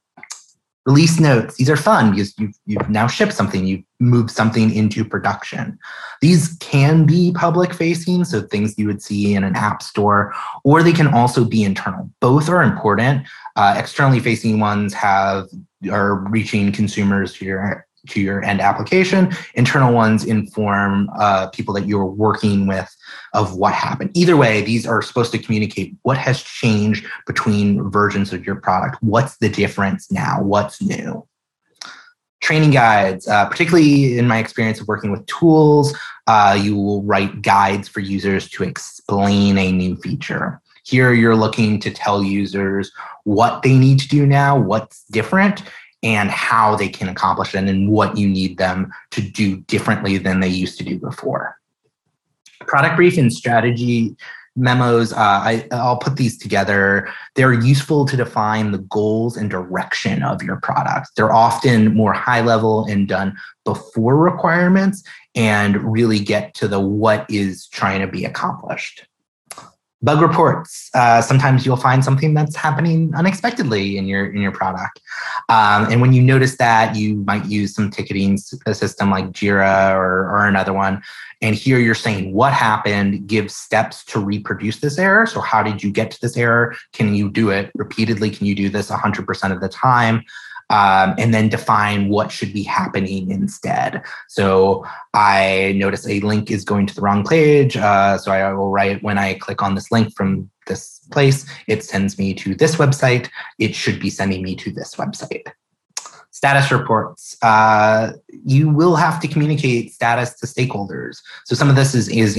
Release 0.85 1.19
notes 1.19 1.55
these 1.55 1.71
are 1.71 1.75
fun 1.75 2.11
because 2.11 2.37
you've, 2.37 2.53
you've 2.67 2.87
now 2.87 3.07
shipped 3.07 3.33
something 3.33 3.65
you've 3.65 3.83
moved 3.99 4.29
something 4.29 4.71
into 4.71 5.03
production. 5.03 5.79
These 6.21 6.55
can 6.59 7.07
be 7.07 7.33
public 7.33 7.73
facing 7.73 8.25
so 8.25 8.41
things 8.41 8.75
you 8.77 8.85
would 8.85 9.01
see 9.01 9.33
in 9.33 9.43
an 9.43 9.55
app 9.55 9.81
store 9.81 10.35
or 10.63 10.83
they 10.83 10.93
can 10.93 11.07
also 11.07 11.43
be 11.43 11.63
internal. 11.63 12.11
Both 12.21 12.47
are 12.47 12.61
important. 12.61 13.27
Uh, 13.55 13.73
externally 13.75 14.19
facing 14.19 14.59
ones 14.59 14.93
have 14.93 15.47
are 15.91 16.15
reaching 16.29 16.71
consumers 16.71 17.35
here 17.35 17.86
to 18.09 18.21
your 18.21 18.43
end 18.43 18.61
application. 18.61 19.31
Internal 19.55 19.93
ones 19.93 20.25
inform 20.25 21.09
uh, 21.17 21.47
people 21.49 21.73
that 21.73 21.87
you're 21.87 22.05
working 22.05 22.67
with 22.67 22.89
of 23.33 23.55
what 23.55 23.73
happened. 23.73 24.11
Either 24.15 24.37
way, 24.37 24.61
these 24.61 24.85
are 24.85 25.01
supposed 25.01 25.31
to 25.31 25.37
communicate 25.37 25.95
what 26.03 26.17
has 26.17 26.41
changed 26.41 27.05
between 27.25 27.89
versions 27.89 28.33
of 28.33 28.45
your 28.45 28.55
product. 28.55 28.97
What's 29.01 29.37
the 29.37 29.49
difference 29.49 30.11
now? 30.11 30.41
What's 30.41 30.81
new? 30.81 31.27
Training 32.39 32.71
guides, 32.71 33.27
uh, 33.27 33.47
particularly 33.47 34.17
in 34.17 34.27
my 34.27 34.37
experience 34.37 34.79
of 34.79 34.87
working 34.87 35.11
with 35.11 35.25
tools, 35.25 35.97
uh, 36.27 36.57
you 36.59 36.75
will 36.75 37.03
write 37.03 37.41
guides 37.41 37.87
for 37.87 37.99
users 37.99 38.49
to 38.49 38.63
explain 38.63 39.57
a 39.57 39.71
new 39.71 39.95
feature. 39.97 40.61
Here, 40.83 41.11
you're 41.13 41.35
looking 41.35 41.79
to 41.81 41.91
tell 41.91 42.23
users 42.23 42.91
what 43.25 43.61
they 43.61 43.77
need 43.77 43.99
to 43.99 44.07
do 44.07 44.25
now, 44.25 44.57
what's 44.57 45.03
different, 45.11 45.63
and 46.03 46.29
how 46.29 46.75
they 46.75 46.89
can 46.89 47.09
accomplish 47.09 47.55
it 47.55 47.63
and 47.67 47.89
what 47.89 48.17
you 48.17 48.27
need 48.27 48.57
them 48.57 48.91
to 49.11 49.21
do 49.21 49.57
differently 49.61 50.17
than 50.17 50.39
they 50.39 50.47
used 50.47 50.77
to 50.77 50.83
do 50.83 50.99
before. 50.99 51.57
Product 52.61 52.95
brief 52.95 53.17
and 53.17 53.31
strategy 53.31 54.15
memos, 54.57 55.13
uh, 55.13 55.17
I, 55.17 55.67
I'll 55.71 55.97
put 55.97 56.15
these 56.17 56.37
together. 56.37 57.07
They're 57.35 57.53
useful 57.53 58.05
to 58.05 58.17
define 58.17 58.71
the 58.71 58.79
goals 58.79 59.37
and 59.37 59.49
direction 59.49 60.23
of 60.23 60.41
your 60.41 60.57
product. 60.57 61.09
They're 61.15 61.31
often 61.31 61.95
more 61.95 62.13
high 62.13 62.41
level 62.41 62.85
and 62.85 63.07
done 63.07 63.37
before 63.63 64.17
requirements 64.17 65.03
and 65.35 65.77
really 65.91 66.19
get 66.19 66.55
to 66.55 66.67
the 66.67 66.79
what 66.79 67.25
is 67.29 67.67
trying 67.67 68.01
to 68.01 68.07
be 68.07 68.25
accomplished 68.25 69.05
bug 70.01 70.21
reports. 70.21 70.89
Uh, 70.93 71.21
sometimes 71.21 71.65
you'll 71.65 71.75
find 71.75 72.03
something 72.03 72.33
that's 72.33 72.55
happening 72.55 73.13
unexpectedly 73.15 73.97
in 73.97 74.07
your 74.07 74.27
in 74.27 74.41
your 74.41 74.51
product. 74.51 74.99
Um, 75.49 75.91
and 75.91 76.01
when 76.01 76.13
you 76.13 76.21
notice 76.21 76.57
that 76.57 76.95
you 76.95 77.15
might 77.25 77.45
use 77.45 77.73
some 77.73 77.89
ticketing 77.89 78.37
system 78.37 79.09
like 79.09 79.31
jira 79.31 79.93
or, 79.93 80.29
or 80.29 80.47
another 80.47 80.73
one. 80.73 81.01
And 81.41 81.55
here 81.55 81.79
you're 81.79 81.95
saying 81.95 82.33
what 82.33 82.53
happened? 82.53 83.27
Give 83.27 83.51
steps 83.51 84.03
to 84.05 84.19
reproduce 84.19 84.79
this 84.79 84.97
error. 84.97 85.25
So 85.25 85.39
how 85.39 85.61
did 85.61 85.83
you 85.83 85.91
get 85.91 86.11
to 86.11 86.19
this 86.21 86.35
error? 86.35 86.75
Can 86.93 87.13
you 87.13 87.29
do 87.29 87.49
it 87.49 87.71
repeatedly? 87.75 88.29
Can 88.29 88.47
you 88.47 88.55
do 88.55 88.69
this 88.69 88.89
100% 88.89 89.51
of 89.51 89.61
the 89.61 89.69
time 89.69 90.23
um, 90.69 91.15
and 91.17 91.33
then 91.33 91.49
define 91.49 92.09
what 92.09 92.31
should 92.31 92.53
be 92.53 92.63
happening 92.63 93.31
instead. 93.31 94.03
So 94.27 94.85
I 95.13 95.73
notice 95.77 96.07
a 96.07 96.19
link 96.21 96.51
is 96.51 96.65
going 96.65 96.85
to 96.87 96.95
the 96.95 97.01
wrong 97.01 97.25
page. 97.25 97.77
Uh, 97.77 98.17
so 98.17 98.31
I 98.31 98.51
will 98.53 98.69
write 98.69 99.03
when 99.03 99.17
I 99.17 99.35
click 99.35 99.61
on 99.61 99.75
this 99.75 99.91
link 99.91 100.15
from 100.15 100.49
this 100.67 100.99
place, 101.11 101.45
it 101.67 101.83
sends 101.83 102.17
me 102.17 102.33
to 102.33 102.53
this 102.53 102.75
website. 102.75 103.29
It 103.59 103.73
should 103.73 103.99
be 103.99 104.09
sending 104.09 104.43
me 104.43 104.55
to 104.57 104.71
this 104.71 104.95
website. 104.95 105.43
Status 106.31 106.69
reports. 106.71 107.35
Uh, 107.41 108.11
you 108.45 108.69
will 108.69 108.95
have 108.95 109.19
to 109.21 109.27
communicate 109.27 109.91
status 109.91 110.35
to 110.35 110.45
stakeholders. 110.45 111.19
So 111.45 111.55
some 111.55 111.67
of 111.69 111.75
this 111.75 111.95
is, 111.95 112.09
is 112.09 112.37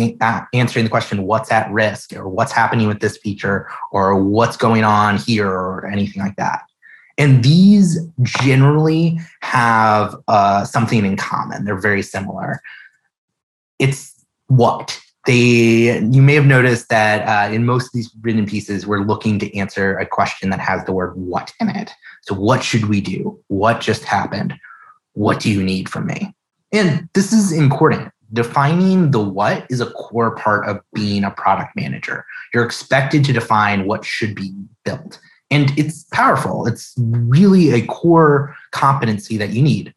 answering 0.53 0.85
the 0.85 0.91
question, 0.91 1.25
what's 1.25 1.51
at 1.51 1.69
risk 1.73 2.15
or 2.15 2.29
what's 2.29 2.53
happening 2.53 2.87
with 2.87 3.01
this 3.01 3.17
feature 3.17 3.69
or 3.91 4.23
what's 4.23 4.57
going 4.57 4.85
on 4.85 5.17
here 5.17 5.51
or 5.51 5.87
anything 5.87 6.23
like 6.23 6.37
that. 6.37 6.63
And 7.19 7.43
these 7.43 7.99
generally 8.23 9.19
have 9.43 10.15
uh, 10.29 10.65
something 10.65 11.05
in 11.05 11.17
common. 11.17 11.65
They're 11.65 11.77
very 11.77 12.03
similar. 12.03 12.63
It's 13.81 14.15
what 14.47 14.99
they. 15.27 15.99
You 15.99 16.23
may 16.23 16.35
have 16.35 16.47
noticed 16.47 16.89
that 16.89 17.27
uh, 17.27 17.53
in 17.53 17.67
most 17.67 17.87
of 17.87 17.93
these 17.93 18.11
written 18.23 18.47
pieces, 18.47 18.87
we're 18.87 19.03
looking 19.03 19.39
to 19.41 19.57
answer 19.57 19.99
a 19.99 20.07
question 20.07 20.51
that 20.51 20.61
has 20.61 20.85
the 20.85 20.93
word 20.93 21.17
"what" 21.17 21.53
in 21.61 21.69
it. 21.69 21.93
So, 22.23 22.35
what 22.35 22.63
should 22.63 22.87
we 22.87 23.01
do? 23.01 23.39
What 23.49 23.81
just 23.81 24.05
happened? 24.05 24.55
What 25.15 25.41
do 25.41 25.51
you 25.51 25.63
need 25.63 25.89
from 25.89 26.07
me? 26.07 26.35
And 26.73 27.09
this 27.15 27.33
is 27.33 27.53
important. 27.53 28.13
Defining 28.33 29.11
the 29.11 29.21
what 29.21 29.67
is 29.71 29.81
a 29.81 29.91
core 29.91 30.37
part 30.37 30.69
of 30.69 30.81
being 30.93 31.25
a 31.25 31.31
product 31.31 31.75
manager. 31.75 32.25
You're 32.53 32.65
expected 32.65 33.25
to 33.25 33.33
define 33.33 33.87
what 33.87 34.05
should 34.05 34.35
be 34.35 34.53
built. 34.85 35.19
And 35.51 35.77
it's 35.79 36.05
powerful. 36.13 36.67
It's 36.67 36.95
really 36.99 37.71
a 37.71 37.87
core 37.87 38.55
competency 38.71 39.37
that 39.39 39.51
you 39.51 39.63
need. 39.63 39.95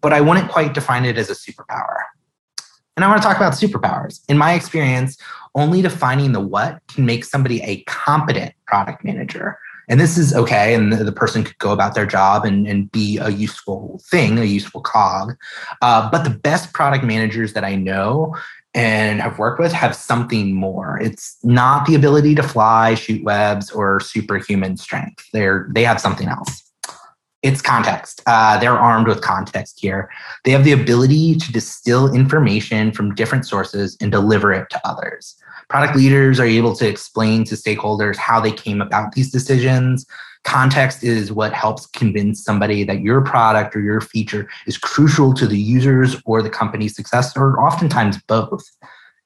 But 0.00 0.12
I 0.12 0.20
wouldn't 0.20 0.50
quite 0.50 0.74
define 0.74 1.04
it 1.04 1.16
as 1.16 1.30
a 1.30 1.34
superpower. 1.34 1.96
And 2.96 3.04
I 3.04 3.08
want 3.08 3.22
to 3.22 3.26
talk 3.26 3.36
about 3.36 3.54
superpowers. 3.54 4.20
In 4.28 4.36
my 4.36 4.52
experience, 4.52 5.16
only 5.54 5.80
defining 5.80 6.32
the 6.32 6.40
what 6.40 6.80
can 6.88 7.06
make 7.06 7.24
somebody 7.24 7.62
a 7.62 7.82
competent 7.84 8.52
product 8.66 9.04
manager. 9.04 9.58
And 9.88 9.98
this 9.98 10.18
is 10.18 10.34
okay. 10.34 10.74
And 10.74 10.92
the, 10.92 11.04
the 11.04 11.12
person 11.12 11.42
could 11.42 11.58
go 11.58 11.72
about 11.72 11.94
their 11.94 12.06
job 12.06 12.44
and, 12.44 12.66
and 12.66 12.90
be 12.92 13.18
a 13.18 13.30
useful 13.30 14.00
thing, 14.10 14.38
a 14.38 14.44
useful 14.44 14.80
cog. 14.82 15.34
Uh, 15.82 16.10
but 16.10 16.22
the 16.24 16.30
best 16.30 16.72
product 16.72 17.04
managers 17.04 17.54
that 17.54 17.64
I 17.64 17.74
know 17.74 18.36
and 18.74 19.20
have 19.20 19.38
worked 19.38 19.60
with 19.60 19.72
have 19.72 19.96
something 19.96 20.52
more. 20.52 20.98
It's 21.00 21.36
not 21.42 21.86
the 21.86 21.94
ability 21.94 22.34
to 22.36 22.42
fly, 22.42 22.94
shoot 22.94 23.24
webs, 23.24 23.70
or 23.70 24.00
superhuman 24.00 24.76
strength. 24.76 25.26
They're 25.32 25.68
they 25.74 25.84
have 25.84 26.00
something 26.00 26.28
else. 26.28 26.62
It's 27.42 27.62
context. 27.62 28.22
Uh, 28.26 28.58
they're 28.58 28.78
armed 28.78 29.08
with 29.08 29.22
context 29.22 29.80
here. 29.80 30.10
They 30.44 30.50
have 30.50 30.64
the 30.64 30.72
ability 30.72 31.36
to 31.36 31.52
distill 31.52 32.14
information 32.14 32.92
from 32.92 33.14
different 33.14 33.46
sources 33.46 33.96
and 34.00 34.12
deliver 34.12 34.52
it 34.52 34.68
to 34.70 34.80
others. 34.86 35.36
Product 35.70 35.96
leaders 35.96 36.38
are 36.38 36.44
able 36.44 36.76
to 36.76 36.86
explain 36.86 37.44
to 37.44 37.54
stakeholders 37.54 38.16
how 38.16 38.40
they 38.40 38.52
came 38.52 38.80
about 38.80 39.12
these 39.12 39.30
decisions, 39.30 40.04
Context 40.44 41.04
is 41.04 41.30
what 41.30 41.52
helps 41.52 41.86
convince 41.86 42.42
somebody 42.42 42.82
that 42.84 43.00
your 43.00 43.20
product 43.20 43.76
or 43.76 43.80
your 43.80 44.00
feature 44.00 44.48
is 44.66 44.78
crucial 44.78 45.34
to 45.34 45.46
the 45.46 45.58
users 45.58 46.16
or 46.24 46.40
the 46.40 46.48
company's 46.48 46.96
success, 46.96 47.36
or 47.36 47.60
oftentimes 47.60 48.18
both. 48.22 48.64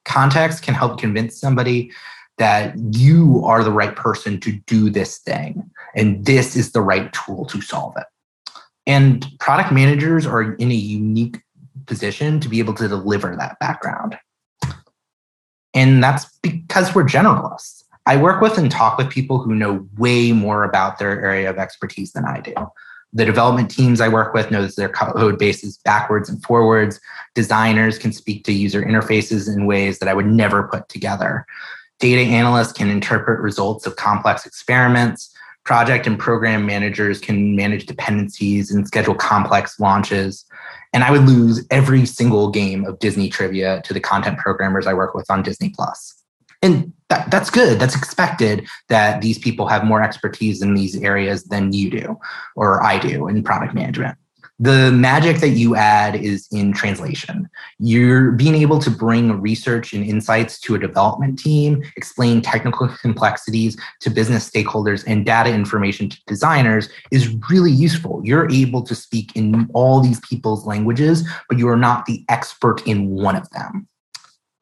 Context 0.04 0.62
can 0.62 0.74
help 0.74 0.98
convince 0.98 1.38
somebody 1.38 1.92
that 2.38 2.74
you 2.96 3.42
are 3.44 3.62
the 3.62 3.70
right 3.70 3.94
person 3.94 4.40
to 4.40 4.52
do 4.66 4.90
this 4.90 5.18
thing, 5.18 5.70
and 5.94 6.24
this 6.26 6.56
is 6.56 6.72
the 6.72 6.80
right 6.80 7.12
tool 7.12 7.44
to 7.46 7.60
solve 7.60 7.94
it. 7.96 8.06
And 8.86 9.24
product 9.38 9.72
managers 9.72 10.26
are 10.26 10.54
in 10.54 10.72
a 10.72 10.74
unique 10.74 11.40
position 11.86 12.40
to 12.40 12.48
be 12.48 12.58
able 12.58 12.74
to 12.74 12.88
deliver 12.88 13.36
that 13.36 13.56
background. 13.60 14.18
And 15.74 16.02
that's 16.02 16.26
because 16.38 16.94
we're 16.94 17.04
generalists. 17.04 17.84
I 18.06 18.16
work 18.16 18.40
with 18.40 18.58
and 18.58 18.70
talk 18.70 18.98
with 18.98 19.10
people 19.10 19.38
who 19.38 19.54
know 19.54 19.86
way 19.96 20.32
more 20.32 20.62
about 20.62 20.98
their 20.98 21.24
area 21.24 21.48
of 21.50 21.58
expertise 21.58 22.12
than 22.12 22.24
I 22.24 22.40
do. 22.40 22.54
The 23.14 23.24
development 23.24 23.70
teams 23.70 24.00
I 24.00 24.08
work 24.08 24.34
with 24.34 24.50
knows 24.50 24.74
their 24.74 24.88
code 24.88 25.38
bases 25.38 25.78
backwards 25.78 26.28
and 26.28 26.42
forwards. 26.42 27.00
Designers 27.34 27.98
can 27.98 28.12
speak 28.12 28.44
to 28.44 28.52
user 28.52 28.82
interfaces 28.82 29.48
in 29.48 29.66
ways 29.66 30.00
that 30.00 30.08
I 30.08 30.14
would 30.14 30.26
never 30.26 30.64
put 30.64 30.88
together. 30.88 31.46
Data 32.00 32.22
analysts 32.22 32.72
can 32.72 32.90
interpret 32.90 33.40
results 33.40 33.86
of 33.86 33.96
complex 33.96 34.44
experiments. 34.44 35.32
Project 35.62 36.06
and 36.06 36.18
program 36.18 36.66
managers 36.66 37.20
can 37.20 37.56
manage 37.56 37.86
dependencies 37.86 38.70
and 38.70 38.86
schedule 38.86 39.14
complex 39.14 39.78
launches. 39.80 40.44
And 40.94 41.04
I 41.04 41.10
would 41.10 41.24
lose 41.24 41.66
every 41.70 42.06
single 42.06 42.50
game 42.50 42.86
of 42.86 42.98
Disney 43.00 43.28
trivia 43.28 43.82
to 43.82 43.92
the 43.92 44.00
content 44.00 44.38
programmers 44.38 44.86
I 44.86 44.94
work 44.94 45.14
with 45.14 45.28
on 45.28 45.42
Disney 45.42 45.70
Plus. 45.70 46.14
And 46.62 46.94
that, 47.10 47.30
that's 47.30 47.50
good. 47.50 47.78
That's 47.78 47.94
expected 47.94 48.66
that 48.88 49.20
these 49.20 49.38
people 49.38 49.66
have 49.66 49.84
more 49.84 50.02
expertise 50.02 50.62
in 50.62 50.72
these 50.74 50.96
areas 51.02 51.44
than 51.44 51.72
you 51.72 51.90
do 51.90 52.18
or 52.56 52.82
I 52.82 52.98
do 52.98 53.28
in 53.28 53.42
product 53.42 53.74
management. 53.74 54.16
The 54.60 54.92
magic 54.92 55.38
that 55.38 55.50
you 55.50 55.74
add 55.74 56.14
is 56.14 56.46
in 56.52 56.72
translation. 56.72 57.48
You're 57.80 58.30
being 58.30 58.54
able 58.54 58.78
to 58.78 58.90
bring 58.90 59.40
research 59.40 59.92
and 59.92 60.04
insights 60.04 60.60
to 60.60 60.76
a 60.76 60.78
development 60.78 61.40
team, 61.40 61.82
explain 61.96 62.40
technical 62.40 62.88
complexities 63.02 63.76
to 64.00 64.10
business 64.10 64.48
stakeholders, 64.48 65.02
and 65.08 65.26
data 65.26 65.52
information 65.52 66.08
to 66.08 66.18
designers 66.28 66.88
is 67.10 67.36
really 67.50 67.72
useful. 67.72 68.20
You're 68.22 68.48
able 68.50 68.82
to 68.82 68.94
speak 68.94 69.34
in 69.34 69.68
all 69.74 70.00
these 70.00 70.20
people's 70.20 70.64
languages, 70.66 71.28
but 71.48 71.58
you 71.58 71.68
are 71.68 71.76
not 71.76 72.06
the 72.06 72.24
expert 72.28 72.86
in 72.86 73.10
one 73.10 73.34
of 73.34 73.50
them 73.50 73.88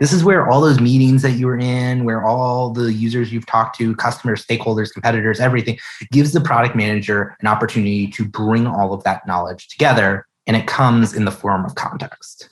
this 0.02 0.12
is 0.12 0.24
where 0.24 0.50
all 0.50 0.60
those 0.60 0.80
meetings 0.80 1.22
that 1.22 1.34
you 1.34 1.46
were 1.46 1.56
in, 1.56 2.02
where 2.02 2.24
all 2.26 2.70
the 2.70 2.92
users 2.92 3.32
you've 3.32 3.46
talked 3.46 3.78
to, 3.78 3.94
customers, 3.94 4.44
stakeholders, 4.44 4.92
competitors, 4.92 5.38
everything 5.38 5.78
gives 6.10 6.32
the 6.32 6.40
product 6.40 6.74
manager 6.74 7.36
an 7.40 7.46
opportunity 7.46 8.08
to 8.08 8.24
bring 8.24 8.66
all 8.66 8.92
of 8.92 9.04
that 9.04 9.24
knowledge 9.28 9.68
together. 9.68 10.26
And 10.48 10.56
it 10.56 10.66
comes 10.66 11.14
in 11.14 11.24
the 11.24 11.30
form 11.30 11.64
of 11.64 11.76
context. 11.76 12.48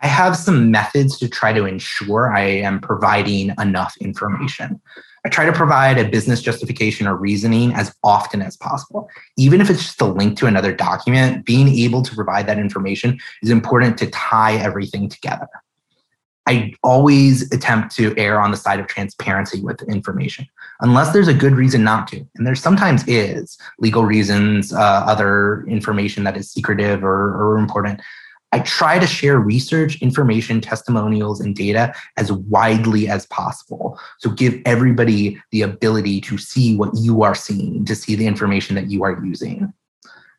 I 0.00 0.06
have 0.06 0.36
some 0.36 0.70
methods 0.70 1.18
to 1.18 1.28
try 1.28 1.52
to 1.52 1.64
ensure 1.64 2.32
I 2.32 2.42
am 2.42 2.80
providing 2.80 3.52
enough 3.58 3.96
information. 4.00 4.80
I 5.26 5.28
try 5.28 5.44
to 5.44 5.52
provide 5.52 5.98
a 5.98 6.08
business 6.08 6.40
justification 6.40 7.08
or 7.08 7.16
reasoning 7.16 7.74
as 7.74 7.92
often 8.04 8.40
as 8.42 8.56
possible. 8.56 9.10
Even 9.36 9.60
if 9.60 9.68
it's 9.68 9.82
just 9.82 10.00
a 10.00 10.04
link 10.04 10.38
to 10.38 10.46
another 10.46 10.72
document, 10.72 11.44
being 11.44 11.66
able 11.66 12.02
to 12.02 12.14
provide 12.14 12.46
that 12.46 12.60
information 12.60 13.18
is 13.42 13.50
important 13.50 13.98
to 13.98 14.06
tie 14.06 14.54
everything 14.54 15.08
together. 15.08 15.48
I 16.46 16.74
always 16.84 17.52
attempt 17.52 17.92
to 17.96 18.16
err 18.16 18.40
on 18.40 18.52
the 18.52 18.56
side 18.56 18.78
of 18.78 18.86
transparency 18.86 19.60
with 19.60 19.82
information, 19.88 20.46
unless 20.80 21.12
there's 21.12 21.26
a 21.26 21.34
good 21.34 21.56
reason 21.56 21.82
not 21.82 22.06
to. 22.08 22.24
And 22.36 22.46
there 22.46 22.54
sometimes 22.54 23.02
is 23.08 23.58
legal 23.80 24.04
reasons, 24.04 24.72
uh, 24.72 24.78
other 24.78 25.66
information 25.66 26.22
that 26.22 26.36
is 26.36 26.48
secretive 26.52 27.02
or, 27.02 27.34
or 27.34 27.58
important. 27.58 28.00
I 28.52 28.60
try 28.60 28.98
to 28.98 29.06
share 29.06 29.38
research, 29.38 30.00
information, 30.00 30.60
testimonials, 30.60 31.40
and 31.40 31.54
data 31.54 31.94
as 32.16 32.32
widely 32.32 33.08
as 33.08 33.26
possible. 33.26 33.98
So 34.18 34.30
give 34.30 34.60
everybody 34.64 35.40
the 35.50 35.62
ability 35.62 36.20
to 36.22 36.38
see 36.38 36.76
what 36.76 36.90
you 36.94 37.22
are 37.22 37.34
seeing, 37.34 37.84
to 37.86 37.94
see 37.94 38.14
the 38.14 38.26
information 38.26 38.76
that 38.76 38.90
you 38.90 39.02
are 39.04 39.22
using. 39.24 39.72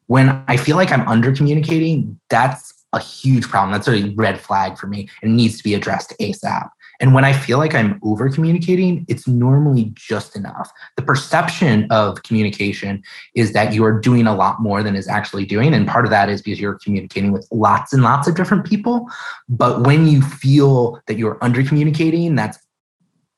When 0.07 0.29
I 0.47 0.55
feel 0.55 0.77
like 0.77 0.91
I'm 0.91 1.07
under 1.07 1.35
communicating, 1.35 2.19
that's 2.29 2.73
a 2.93 2.99
huge 2.99 3.47
problem. 3.49 3.73
That's 3.73 3.89
a 3.89 4.13
red 4.15 4.39
flag 4.39 4.77
for 4.77 4.87
me 4.87 5.09
and 5.21 5.35
needs 5.35 5.57
to 5.57 5.63
be 5.63 5.73
addressed 5.73 6.13
ASAP. 6.19 6.69
And 6.99 7.13
when 7.13 7.23
I 7.23 7.33
feel 7.33 7.57
like 7.57 7.75
I'm 7.75 7.99
over 8.03 8.29
communicating, 8.29 9.05
it's 9.07 9.27
normally 9.27 9.91
just 9.95 10.35
enough. 10.35 10.71
The 10.95 11.03
perception 11.03 11.87
of 11.91 12.23
communication 12.23 13.03
is 13.35 13.53
that 13.53 13.73
you 13.73 13.83
are 13.83 13.99
doing 13.99 14.27
a 14.27 14.35
lot 14.35 14.61
more 14.61 14.83
than 14.83 14.95
is 14.95 15.07
actually 15.07 15.45
doing. 15.45 15.73
And 15.73 15.87
part 15.87 16.05
of 16.05 16.11
that 16.11 16.29
is 16.29 16.41
because 16.41 16.59
you're 16.59 16.79
communicating 16.79 17.31
with 17.31 17.47
lots 17.51 17.93
and 17.93 18.03
lots 18.03 18.27
of 18.27 18.35
different 18.35 18.65
people. 18.65 19.07
But 19.47 19.85
when 19.85 20.07
you 20.07 20.21
feel 20.21 20.99
that 21.07 21.17
you're 21.17 21.37
under 21.41 21.63
communicating, 21.63 22.35
that's 22.35 22.59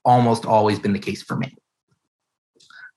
almost 0.05 0.45
always 0.45 0.79
been 0.79 0.93
the 0.93 0.99
case 0.99 1.21
for 1.21 1.35
me. 1.35 1.55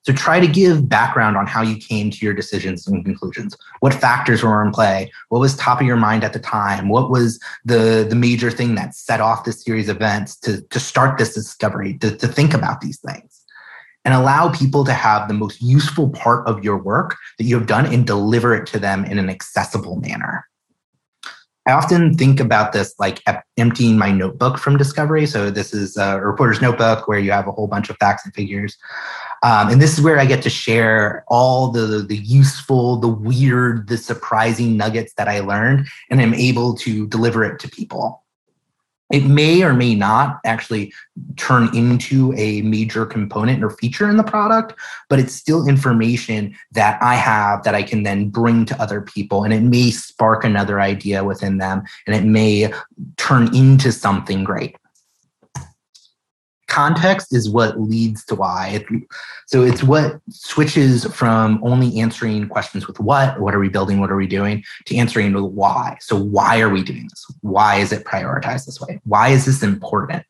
So 0.05 0.13
try 0.13 0.41
to 0.41 0.49
give 0.49 0.89
background 0.89 1.37
on 1.37 1.47
how 1.47 1.63
you 1.63 1.77
came 1.77 2.11
to 2.11 2.25
your 2.25 2.35
decisions 2.35 2.89
and 2.89 3.05
conclusions. 3.05 3.57
What 3.81 3.95
factors 3.95 4.43
were 4.43 4.65
in 4.65 4.73
play? 4.73 5.13
What 5.29 5.39
was 5.39 5.57
top 5.57 5.81
of 5.81 5.87
your 5.87 5.97
mind 5.97 6.25
at 6.25 6.33
the 6.33 6.41
time? 6.41 6.89
What 6.89 7.09
was 7.09 7.39
the, 7.65 8.05
the 8.09 8.17
major 8.17 8.51
thing 8.51 8.75
that 8.75 8.97
set 8.97 9.21
off 9.21 9.45
this 9.45 9.63
series 9.63 9.89
of 9.89 9.97
events 9.97 10.37
to, 10.41 10.61
to 10.61 10.81
start 10.81 11.19
this 11.19 11.35
discovery, 11.35 11.99
to, 11.99 12.17
to 12.17 12.27
think 12.27 12.53
about 12.53 12.81
these 12.81 12.99
things? 12.99 13.45
And 14.05 14.13
allow 14.13 14.51
people 14.51 14.85
to 14.85 14.93
have 14.93 15.29
the 15.29 15.35
most 15.35 15.63
useful 15.63 16.11
part 16.11 16.49
of 16.49 16.65
your 16.65 16.77
work 16.77 17.17
that 17.39 17.45
you 17.45 17.57
have 17.57 17.69
done 17.69 17.87
and 17.87 18.05
deliver 18.05 18.53
it 18.53 18.67
to 18.69 18.81
them 18.81 19.05
in 19.05 19.17
an 19.17 19.31
accessible 19.31 20.01
manner. 20.01 20.49
I 21.69 21.73
often 21.73 22.15
think 22.15 22.41
about 22.41 22.73
this 22.73 22.93
like 22.99 23.23
emptying 23.57 23.97
my 23.97 24.11
notebook 24.11 24.59
from 24.59 24.77
discovery. 24.77 25.27
So 25.27 25.49
this 25.51 25.73
is 25.73 25.97
a 25.97 26.21
reporter's 26.21 26.61
notebook 26.61 27.07
where 27.07 27.21
you 27.21 27.31
have 27.31 27.47
a 27.47 27.53
whole 27.53 27.69
bunch 27.69 27.89
of 27.89 27.97
facts 27.99 28.25
and 28.25 28.35
figures. 28.35 28.77
Um, 29.43 29.71
and 29.71 29.83
this 29.83 29.99
is 29.99 30.05
where 30.05 30.21
I 30.21 30.25
get 30.25 30.43
to 30.43 30.51
share 30.51 31.25
all 31.27 31.73
the, 31.73 32.05
the 32.07 32.17
useful, 32.17 32.97
the 32.97 33.09
weird, 33.09 33.89
the 33.89 33.97
surprising 33.97 34.77
nuggets 34.77 35.15
that 35.15 35.29
I 35.29 35.41
learned, 35.41 35.89
and 36.11 36.21
I'm 36.21 36.35
able 36.35 36.75
to 36.77 37.09
deliver 37.09 37.45
it 37.45 37.59
to 37.61 37.69
people. 37.69 38.23
It 39.11 39.27
may 39.27 39.63
or 39.63 39.75
may 39.75 39.95
not 39.95 40.41
actually 40.47 40.93
turn 41.37 41.75
into 41.77 42.33
a 42.35 42.63
major 42.63 43.05
component 43.05 43.63
or 43.63 43.69
feature 43.69 44.09
in 44.09 44.17
the 44.17 44.23
product, 44.23 44.75
but 45.11 45.19
it's 45.19 45.35
still 45.35 45.69
information 45.69 46.57
that 46.71 47.03
I 47.03 47.17
have 47.17 47.63
that 47.65 47.75
I 47.75 47.83
can 47.83 48.05
then 48.05 48.31
bring 48.31 48.65
to 48.67 48.81
other 48.81 49.03
people. 49.03 49.45
And 49.45 49.53
it 49.53 49.61
may 49.63 49.91
spark 49.91 50.45
another 50.45 50.81
idea 50.81 51.25
within 51.25 51.59
them 51.59 51.83
and 52.07 52.17
it 52.17 52.25
may 52.25 52.73
turn 53.19 53.55
into 53.55 53.93
something 53.93 54.45
great 54.45 54.77
context 56.73 57.35
is 57.35 57.51
what 57.51 57.79
leads 57.79 58.25
to 58.25 58.35
why. 58.35 58.83
so 59.47 59.63
it's 59.63 59.83
what 59.83 60.19
switches 60.31 61.05
from 61.05 61.61
only 61.63 62.01
answering 62.01 62.49
questions 62.49 62.87
with 62.87 62.99
what, 62.99 63.39
what 63.39 63.55
are 63.55 63.59
we 63.59 63.69
building, 63.69 64.01
what 64.01 64.11
are 64.11 64.17
we 64.17 64.27
doing, 64.27 64.65
to 64.87 64.97
answering 64.97 65.35
with 65.35 65.45
why. 65.45 65.99
So 66.01 66.17
why 66.17 66.61
are 66.61 66.71
we 66.71 66.83
doing 66.83 67.09
this? 67.11 67.27
Why 67.43 67.77
is 67.77 67.93
it 67.93 68.05
prioritized 68.05 68.65
this 68.65 68.81
way? 68.81 69.01
Why 69.05 69.29
is 69.29 69.45
this 69.45 69.63
important? 69.63 70.25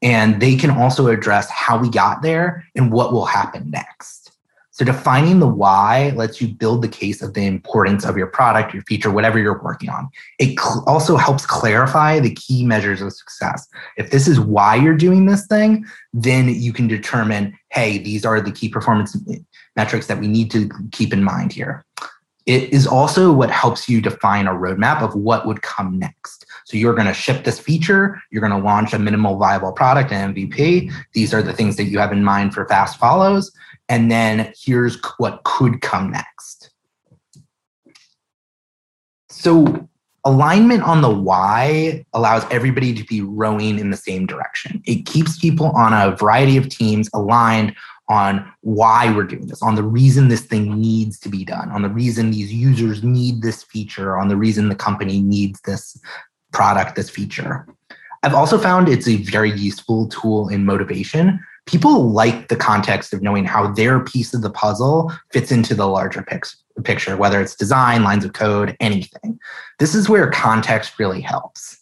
And 0.00 0.40
they 0.40 0.56
can 0.56 0.70
also 0.70 1.08
address 1.08 1.50
how 1.50 1.76
we 1.76 1.90
got 1.90 2.22
there 2.22 2.64
and 2.74 2.90
what 2.90 3.12
will 3.12 3.26
happen 3.26 3.70
next. 3.70 4.25
So 4.76 4.84
defining 4.84 5.38
the 5.38 5.46
why 5.46 6.12
lets 6.16 6.38
you 6.38 6.48
build 6.48 6.82
the 6.82 6.88
case 6.88 7.22
of 7.22 7.32
the 7.32 7.46
importance 7.46 8.04
of 8.04 8.18
your 8.18 8.26
product, 8.26 8.74
your 8.74 8.82
feature, 8.82 9.10
whatever 9.10 9.38
you're 9.38 9.62
working 9.62 9.88
on. 9.88 10.10
It 10.38 10.60
cl- 10.60 10.84
also 10.86 11.16
helps 11.16 11.46
clarify 11.46 12.20
the 12.20 12.34
key 12.34 12.62
measures 12.62 13.00
of 13.00 13.14
success. 13.14 13.66
If 13.96 14.10
this 14.10 14.28
is 14.28 14.38
why 14.38 14.74
you're 14.74 14.94
doing 14.94 15.24
this 15.24 15.46
thing, 15.46 15.86
then 16.12 16.50
you 16.50 16.74
can 16.74 16.88
determine, 16.88 17.58
hey, 17.70 17.96
these 17.96 18.26
are 18.26 18.38
the 18.38 18.52
key 18.52 18.68
performance 18.68 19.16
metrics 19.76 20.08
that 20.08 20.20
we 20.20 20.28
need 20.28 20.50
to 20.50 20.68
keep 20.92 21.14
in 21.14 21.24
mind 21.24 21.54
here. 21.54 21.82
It 22.44 22.70
is 22.70 22.86
also 22.86 23.32
what 23.32 23.50
helps 23.50 23.88
you 23.88 24.02
define 24.02 24.46
a 24.46 24.52
roadmap 24.52 25.00
of 25.00 25.14
what 25.14 25.46
would 25.46 25.62
come 25.62 25.98
next. 25.98 26.44
So 26.66 26.76
you're 26.76 26.94
going 26.94 27.06
to 27.06 27.14
ship 27.14 27.44
this 27.44 27.58
feature, 27.58 28.20
you're 28.30 28.46
going 28.46 28.52
to 28.52 28.64
launch 28.64 28.92
a 28.92 28.98
minimal 28.98 29.38
viable 29.38 29.72
product, 29.72 30.12
an 30.12 30.34
MVP. 30.34 30.92
These 31.14 31.32
are 31.32 31.42
the 31.42 31.54
things 31.54 31.76
that 31.76 31.84
you 31.84 31.98
have 31.98 32.12
in 32.12 32.22
mind 32.22 32.52
for 32.52 32.68
fast 32.68 32.98
follows 32.98 33.50
and 33.88 34.10
then 34.10 34.52
here's 34.60 34.98
what 35.18 35.42
could 35.44 35.80
come 35.80 36.10
next. 36.10 36.70
So 39.28 39.88
alignment 40.24 40.82
on 40.82 41.02
the 41.02 41.10
why 41.10 42.04
allows 42.12 42.44
everybody 42.50 42.92
to 42.94 43.04
be 43.04 43.20
rowing 43.20 43.78
in 43.78 43.90
the 43.90 43.96
same 43.96 44.26
direction. 44.26 44.82
It 44.84 45.06
keeps 45.06 45.38
people 45.38 45.66
on 45.68 45.92
a 45.92 46.16
variety 46.16 46.56
of 46.56 46.68
teams 46.68 47.08
aligned 47.14 47.74
on 48.08 48.52
why 48.60 49.12
we're 49.12 49.24
doing 49.24 49.46
this, 49.46 49.62
on 49.62 49.74
the 49.74 49.82
reason 49.82 50.28
this 50.28 50.42
thing 50.42 50.80
needs 50.80 51.18
to 51.20 51.28
be 51.28 51.44
done, 51.44 51.70
on 51.70 51.82
the 51.82 51.88
reason 51.88 52.30
these 52.30 52.52
users 52.52 53.02
need 53.02 53.42
this 53.42 53.62
feature, 53.64 54.16
on 54.16 54.28
the 54.28 54.36
reason 54.36 54.68
the 54.68 54.74
company 54.74 55.20
needs 55.20 55.60
this 55.62 56.00
product, 56.52 56.96
this 56.96 57.10
feature. 57.10 57.66
I've 58.22 58.34
also 58.34 58.58
found 58.58 58.88
it's 58.88 59.08
a 59.08 59.16
very 59.16 59.52
useful 59.52 60.08
tool 60.08 60.48
in 60.48 60.64
motivation 60.64 61.40
people 61.66 62.10
like 62.10 62.48
the 62.48 62.56
context 62.56 63.12
of 63.12 63.22
knowing 63.22 63.44
how 63.44 63.72
their 63.72 64.00
piece 64.00 64.32
of 64.32 64.42
the 64.42 64.50
puzzle 64.50 65.12
fits 65.32 65.50
into 65.50 65.74
the 65.74 65.86
larger 65.86 66.24
picture, 66.84 67.16
whether 67.16 67.40
it's 67.40 67.56
design, 67.56 68.04
lines 68.04 68.24
of 68.24 68.32
code, 68.32 68.76
anything. 68.80 69.38
This 69.78 69.94
is 69.94 70.08
where 70.08 70.30
context 70.30 70.98
really 70.98 71.20
helps. 71.20 71.76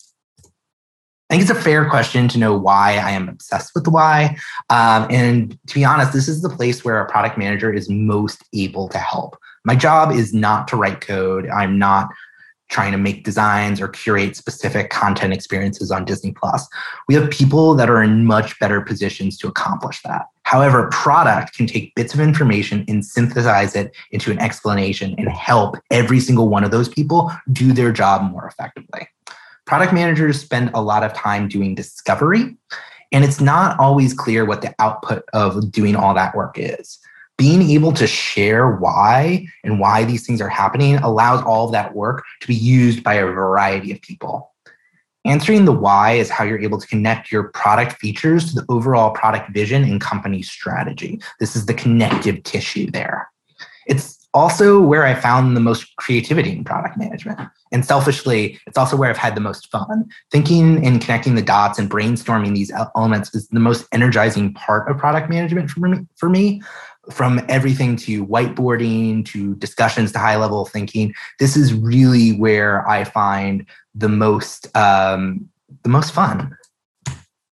I 1.31 1.35
think 1.35 1.43
it's 1.43 1.59
a 1.59 1.63
fair 1.63 1.89
question 1.89 2.29
to 2.29 2.39
know 2.39 2.57
why 2.57 2.99
I 2.99 3.11
am 3.11 3.29
obsessed 3.29 3.73
with 3.75 3.89
why. 3.89 4.37
Um, 4.71 5.07
and 5.11 5.59
to 5.69 5.75
be 5.75 5.85
honest, 5.85 6.13
this 6.13 6.29
is 6.29 6.43
the 6.43 6.51
place 6.51 6.85
where 6.85 7.01
a 7.01 7.11
product 7.11 7.39
manager 7.39 7.73
is 7.73 7.89
most 7.89 8.45
able 8.53 8.89
to 8.91 8.99
help. 8.99 9.37
My 9.65 9.75
job 9.75 10.13
is 10.13 10.35
not 10.35 10.69
to 10.69 10.77
write 10.77 11.01
code. 11.01 11.49
I'm 11.49 11.79
not 11.79 12.11
trying 12.71 12.93
to 12.93 12.99
make 12.99 13.25
designs 13.25 13.81
or 13.81 13.89
curate 13.89 14.37
specific 14.37 14.91
content 14.91 15.33
experiences 15.33 15.91
on 15.91 16.05
Disney 16.05 16.33
Plus. 16.33 16.67
We 17.09 17.15
have 17.15 17.31
people 17.31 17.75
that 17.75 17.91
are 17.91 18.03
in 18.03 18.25
much 18.25 18.59
better 18.59 18.81
positions 18.81 19.39
to 19.39 19.49
accomplish 19.49 20.01
that. 20.03 20.27
However, 20.43 20.89
product 20.91 21.57
can 21.57 21.67
take 21.67 21.95
bits 21.95 22.15
of 22.15 22.21
information 22.21 22.85
and 22.89 23.05
synthesize 23.05 23.77
it 23.77 23.95
into 24.11 24.31
an 24.31 24.39
explanation 24.39 25.15
and 25.19 25.29
help 25.29 25.77
every 25.91 26.21
single 26.21 26.49
one 26.49 26.65
of 26.65 26.71
those 26.71 26.89
people 26.89 27.31
do 27.53 27.73
their 27.73 27.93
job 27.93 28.31
more 28.31 28.47
effectively. 28.47 29.09
Product 29.67 29.93
managers 29.93 30.41
spend 30.41 30.71
a 30.75 30.83
lot 30.83 31.03
of 31.03 31.15
time 31.15 31.49
doing 31.49 31.75
discovery, 31.75 32.57
and 33.13 33.25
it's 33.25 33.41
not 33.41 33.79
always 33.79 34.13
clear 34.13 34.45
what 34.45 34.61
the 34.61 34.75
output 34.79 35.23
of 35.33 35.71
doing 35.71 35.97
all 35.97 36.15
that 36.15 36.35
work 36.35 36.57
is 36.59 36.99
being 37.37 37.63
able 37.71 37.93
to 37.93 38.07
share 38.07 38.71
why 38.71 39.47
and 39.65 39.81
why 39.81 40.05
these 40.05 40.27
things 40.27 40.41
are 40.41 40.49
happening 40.49 40.97
allows 40.97 41.43
all 41.43 41.67
of 41.67 41.73
that 41.73 41.95
work 41.95 42.25
to 42.41 42.47
be 42.47 42.55
used 42.55 43.03
by 43.03 43.15
a 43.15 43.27
variety 43.27 43.93
of 43.93 44.01
people. 44.03 44.53
Answering 45.25 45.65
the 45.65 45.73
why 45.73 46.13
is 46.13 46.29
how 46.29 46.45
you're 46.45 46.61
able 46.61 46.79
to 46.79 46.87
connect 46.87 47.33
your 47.33 47.45
product 47.45 47.95
features 47.95 48.53
to 48.53 48.61
the 48.61 48.67
overall 48.69 49.11
product 49.11 49.51
vision 49.51 49.83
and 49.83 50.01
company 50.01 50.43
strategy. 50.43 51.19
This 51.41 51.57
is 51.57 51.67
the 51.67 51.75
connective 51.75 52.43
tissue 52.43 52.91
there. 52.91 53.29
It's 53.87 54.25
also 54.35 54.81
where 54.81 55.05
I 55.05 55.15
found 55.15 55.57
the 55.57 55.61
most 55.61 55.97
creativity 55.97 56.53
in 56.53 56.65
product 56.65 56.99
management. 56.99 57.41
And 57.73 57.85
selfishly, 57.85 58.61
it's 58.67 58.77
also 58.77 58.97
where 58.97 59.09
I've 59.09 59.17
had 59.17 59.35
the 59.35 59.41
most 59.41 59.71
fun. 59.71 60.09
Thinking 60.31 60.85
and 60.85 61.01
connecting 61.01 61.37
the 61.37 61.43
dots 61.43 61.79
and 61.79 61.91
brainstorming 61.91 62.55
these 62.55 62.73
elements 62.95 63.35
is 63.35 63.49
the 63.49 63.61
most 63.61 63.87
energizing 63.93 64.53
part 64.53 64.91
of 64.91 64.99
product 64.99 65.31
management 65.31 65.71
for 65.71 65.81
me. 65.81 66.07
For 66.17 66.29
me. 66.29 66.61
From 67.11 67.45
everything 67.49 67.97
to 67.97 68.27
whiteboarding 68.27 69.27
to 69.27 69.55
discussions 69.57 70.13
to 70.13 70.19
high 70.19 70.37
level 70.37 70.65
thinking, 70.65 71.15
this 71.39 71.57
is 71.57 71.75
really 71.75 72.37
where 72.39 72.89
I 72.89 73.05
find 73.05 73.67
the 73.95 74.09
most 74.09 74.75
um, 74.77 75.49
the 75.83 75.91
most 75.91 76.13
fun 76.13 76.57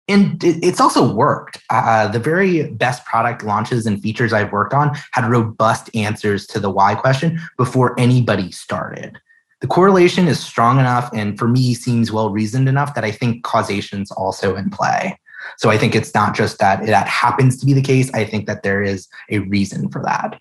and 0.07 0.41
it's 0.43 0.79
also 0.79 1.13
worked. 1.13 1.61
Uh, 1.69 2.07
the 2.07 2.19
very 2.19 2.71
best 2.71 3.05
product 3.05 3.43
launches 3.43 3.85
and 3.85 4.01
features 4.01 4.31
I've 4.31 4.51
worked 4.51 4.73
on 4.73 4.95
had 5.11 5.25
robust 5.29 5.89
answers 5.93 6.47
to 6.47 6.59
the 6.59 6.69
why 6.69 6.95
question 6.95 7.39
before 7.57 7.99
anybody 7.99 8.51
started. 8.51 9.17
The 9.59 9.67
correlation 9.67 10.27
is 10.27 10.39
strong 10.39 10.79
enough 10.79 11.09
and 11.13 11.37
for 11.37 11.47
me 11.47 11.73
seems 11.73 12.11
well 12.11 12.29
reasoned 12.29 12.69
enough 12.69 12.95
that 12.95 13.03
I 13.03 13.11
think 13.11 13.43
causation's 13.43 14.11
also 14.11 14.55
in 14.55 14.69
play. 14.69 15.19
So 15.57 15.69
I 15.69 15.77
think 15.77 15.95
it's 15.95 16.13
not 16.13 16.35
just 16.35 16.59
that 16.59 16.85
that 16.85 17.07
happens 17.07 17.57
to 17.59 17.65
be 17.65 17.73
the 17.73 17.81
case. 17.81 18.13
I 18.13 18.25
think 18.25 18.47
that 18.47 18.63
there 18.63 18.83
is 18.83 19.07
a 19.29 19.39
reason 19.39 19.89
for 19.89 20.01
that. 20.03 20.39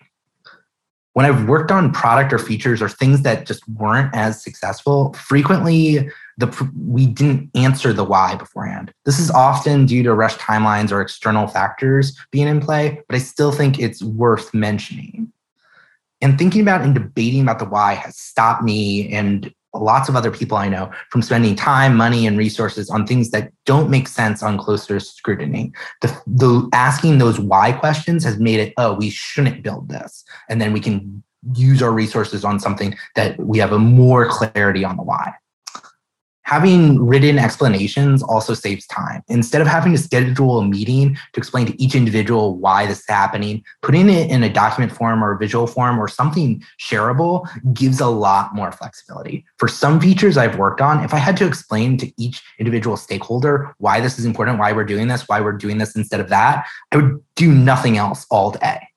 When 1.13 1.25
I've 1.25 1.47
worked 1.49 1.71
on 1.71 1.91
product 1.91 2.31
or 2.31 2.37
features 2.37 2.79
or 2.79 2.89
things 2.89 3.23
that 3.23 3.47
just 3.47 3.67
weren't 3.69 4.13
as 4.13 4.43
successful, 4.43 5.13
frequently 5.13 6.11
the 6.37 6.69
we 6.87 7.07
didn't 7.07 7.49
answer 7.55 7.91
the 7.91 8.03
why 8.03 8.35
beforehand. 8.35 8.93
This 9.05 9.17
is 9.17 9.31
often 9.31 9.87
due 9.87 10.03
to 10.03 10.13
rush 10.13 10.35
timelines 10.35 10.91
or 10.91 11.01
external 11.01 11.47
factors 11.47 12.15
being 12.31 12.47
in 12.47 12.61
play, 12.61 13.01
but 13.07 13.15
I 13.15 13.19
still 13.19 13.51
think 13.51 13.79
it's 13.79 14.03
worth 14.03 14.53
mentioning. 14.53 15.31
And 16.21 16.37
thinking 16.37 16.61
about 16.61 16.81
and 16.81 16.93
debating 16.93 17.41
about 17.41 17.59
the 17.59 17.65
why 17.65 17.95
has 17.95 18.17
stopped 18.17 18.63
me 18.63 19.11
and 19.11 19.51
lots 19.81 20.09
of 20.09 20.15
other 20.15 20.31
people 20.31 20.57
I 20.57 20.69
know 20.69 20.91
from 21.09 21.21
spending 21.21 21.55
time, 21.55 21.95
money, 21.95 22.25
and 22.27 22.37
resources 22.37 22.89
on 22.89 23.05
things 23.05 23.31
that 23.31 23.51
don't 23.65 23.89
make 23.89 24.07
sense 24.07 24.43
on 24.43 24.57
closer 24.57 24.99
scrutiny. 24.99 25.71
The, 26.01 26.19
the 26.27 26.69
asking 26.73 27.17
those 27.17 27.39
why 27.39 27.71
questions 27.71 28.23
has 28.23 28.39
made 28.39 28.59
it, 28.59 28.73
oh, 28.77 28.93
we 28.93 29.09
shouldn't 29.09 29.63
build 29.63 29.89
this. 29.89 30.23
And 30.49 30.61
then 30.61 30.73
we 30.73 30.79
can 30.79 31.23
use 31.53 31.81
our 31.81 31.91
resources 31.91 32.43
on 32.43 32.59
something 32.59 32.95
that 33.15 33.39
we 33.39 33.57
have 33.59 33.71
a 33.71 33.79
more 33.79 34.27
clarity 34.27 34.83
on 34.83 34.97
the 34.97 35.03
why 35.03 35.33
having 36.47 37.05
written 37.05 37.37
explanations 37.37 38.23
also 38.23 38.53
saves 38.53 38.87
time. 38.87 39.21
Instead 39.27 39.61
of 39.61 39.67
having 39.67 39.91
to 39.91 39.97
schedule 39.97 40.59
a 40.59 40.65
meeting 40.65 41.13
to 41.33 41.39
explain 41.39 41.65
to 41.65 41.81
each 41.81 41.93
individual 41.93 42.55
why 42.57 42.85
this 42.85 42.99
is 42.99 43.05
happening, 43.09 43.61
putting 43.81 44.07
it 44.09 44.31
in 44.31 44.41
a 44.43 44.49
document 44.49 44.93
form 44.93 45.21
or 45.21 45.33
a 45.33 45.37
visual 45.37 45.67
form 45.67 45.99
or 45.99 46.07
something 46.07 46.63
shareable 46.79 47.45
gives 47.73 47.99
a 47.99 48.07
lot 48.07 48.55
more 48.55 48.71
flexibility. 48.71 49.43
For 49.57 49.67
some 49.67 49.99
features 49.99 50.37
I've 50.37 50.57
worked 50.57 50.79
on, 50.79 51.03
if 51.03 51.13
I 51.13 51.17
had 51.17 51.35
to 51.35 51.45
explain 51.45 51.97
to 51.97 52.09
each 52.15 52.41
individual 52.59 52.95
stakeholder 52.95 53.75
why 53.79 53.99
this 53.99 54.17
is 54.17 54.23
important, 54.23 54.57
why 54.57 54.71
we're 54.71 54.85
doing 54.85 55.09
this, 55.09 55.27
why 55.27 55.41
we're 55.41 55.51
doing 55.51 55.79
this 55.79 55.97
instead 55.97 56.21
of 56.21 56.29
that, 56.29 56.65
I 56.93 56.95
would 56.95 57.21
do 57.35 57.51
nothing 57.51 57.97
else 57.97 58.25
all 58.31 58.51
day 58.51 58.87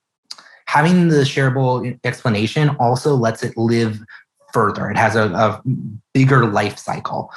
having 0.71 1.09
the 1.09 1.23
shareable 1.23 1.99
explanation 2.05 2.69
also 2.79 3.17
lets 3.17 3.43
it 3.43 3.57
live 3.57 4.01
further. 4.53 4.91
It 4.91 4.97
has 4.97 5.17
a, 5.17 5.25
a 5.33 5.63
bigger 6.13 6.47
life 6.47 6.79
cycle. 6.79 7.33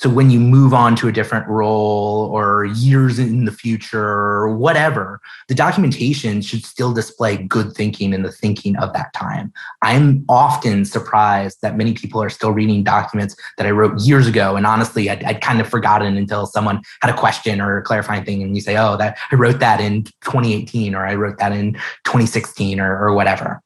So 0.00 0.08
when 0.08 0.30
you 0.30 0.40
move 0.40 0.72
on 0.72 0.96
to 0.96 1.08
a 1.08 1.12
different 1.12 1.46
role 1.46 2.30
or 2.32 2.64
years 2.64 3.18
in 3.18 3.44
the 3.44 3.52
future 3.52 4.02
or 4.02 4.56
whatever, 4.56 5.20
the 5.48 5.54
documentation 5.54 6.40
should 6.40 6.64
still 6.64 6.94
display 6.94 7.36
good 7.36 7.74
thinking 7.74 8.14
in 8.14 8.22
the 8.22 8.32
thinking 8.32 8.78
of 8.78 8.94
that 8.94 9.12
time. 9.12 9.52
I'm 9.82 10.24
often 10.26 10.86
surprised 10.86 11.58
that 11.60 11.76
many 11.76 11.92
people 11.92 12.22
are 12.22 12.30
still 12.30 12.52
reading 12.52 12.82
documents 12.82 13.36
that 13.58 13.66
I 13.66 13.72
wrote 13.72 14.00
years 14.00 14.26
ago. 14.26 14.56
And 14.56 14.64
honestly, 14.64 15.10
I'd, 15.10 15.22
I'd 15.22 15.42
kind 15.42 15.60
of 15.60 15.68
forgotten 15.68 16.16
until 16.16 16.46
someone 16.46 16.80
had 17.02 17.12
a 17.12 17.16
question 17.18 17.60
or 17.60 17.76
a 17.76 17.82
clarifying 17.82 18.24
thing. 18.24 18.42
And 18.42 18.54
you 18.54 18.62
say, 18.62 18.78
oh, 18.78 18.96
that 18.96 19.18
I 19.30 19.34
wrote 19.34 19.60
that 19.60 19.82
in 19.82 20.04
2018 20.22 20.94
or 20.94 21.06
I 21.06 21.14
wrote 21.14 21.36
that 21.40 21.52
in 21.52 21.74
2016 22.04 22.80
or, 22.80 22.98
or 23.06 23.12
whatever 23.12 23.62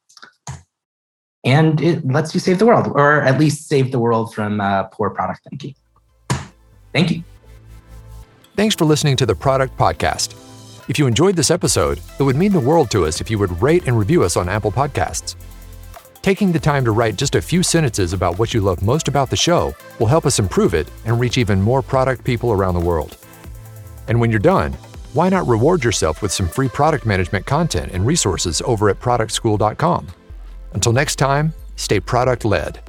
and 1.45 1.79
it 1.79 2.05
lets 2.05 2.33
you 2.33 2.39
save 2.39 2.59
the 2.59 2.65
world, 2.65 2.87
or 2.95 3.21
at 3.21 3.39
least 3.39 3.69
save 3.69 3.91
the 3.91 3.99
world 3.99 4.33
from 4.33 4.59
uh, 4.59 4.83
poor 4.85 5.11
product 5.11 5.47
thinking. 5.47 5.75
Thank 6.91 7.11
you. 7.11 7.23
Thanks 8.55 8.73
for 8.75 8.85
listening 8.85 9.15
to 9.17 9.25
the 9.25 9.35
Product 9.35 9.77
Podcast. 9.77 10.33
If 10.89 10.97
you 10.97 11.07
enjoyed 11.07 11.35
this 11.35 11.51
episode, 11.51 11.99
it 12.19 12.23
would 12.23 12.35
mean 12.35 12.51
the 12.51 12.59
world 12.59 12.89
to 12.91 13.05
us 13.05 13.21
if 13.21 13.29
you 13.29 13.37
would 13.39 13.61
rate 13.61 13.87
and 13.87 13.97
review 13.97 14.23
us 14.23 14.37
on 14.37 14.49
Apple 14.49 14.71
Podcasts. 14.71 15.35
Taking 16.21 16.51
the 16.51 16.59
time 16.59 16.83
to 16.85 16.91
write 16.91 17.17
just 17.17 17.35
a 17.35 17.41
few 17.41 17.61
sentences 17.61 18.13
about 18.13 18.39
what 18.39 18.53
you 18.53 18.61
love 18.61 18.81
most 18.81 19.07
about 19.07 19.29
the 19.29 19.35
show 19.35 19.75
will 19.99 20.07
help 20.07 20.25
us 20.25 20.39
improve 20.39 20.73
it 20.73 20.89
and 21.05 21.19
reach 21.19 21.37
even 21.37 21.61
more 21.61 21.81
product 21.81 22.23
people 22.23 22.51
around 22.51 22.73
the 22.73 22.79
world. 22.79 23.17
And 24.07 24.19
when 24.19 24.31
you're 24.31 24.39
done, 24.39 24.73
why 25.13 25.29
not 25.29 25.47
reward 25.47 25.83
yourself 25.83 26.21
with 26.21 26.31
some 26.31 26.47
free 26.47 26.69
product 26.69 27.05
management 27.05 27.45
content 27.45 27.91
and 27.91 28.05
resources 28.05 28.61
over 28.65 28.89
at 28.89 28.99
productschool.com? 28.99 30.07
Until 30.75 30.91
next 30.91 31.15
time, 31.15 31.53
stay 31.77 32.01
product 32.01 32.43
led. 32.43 32.81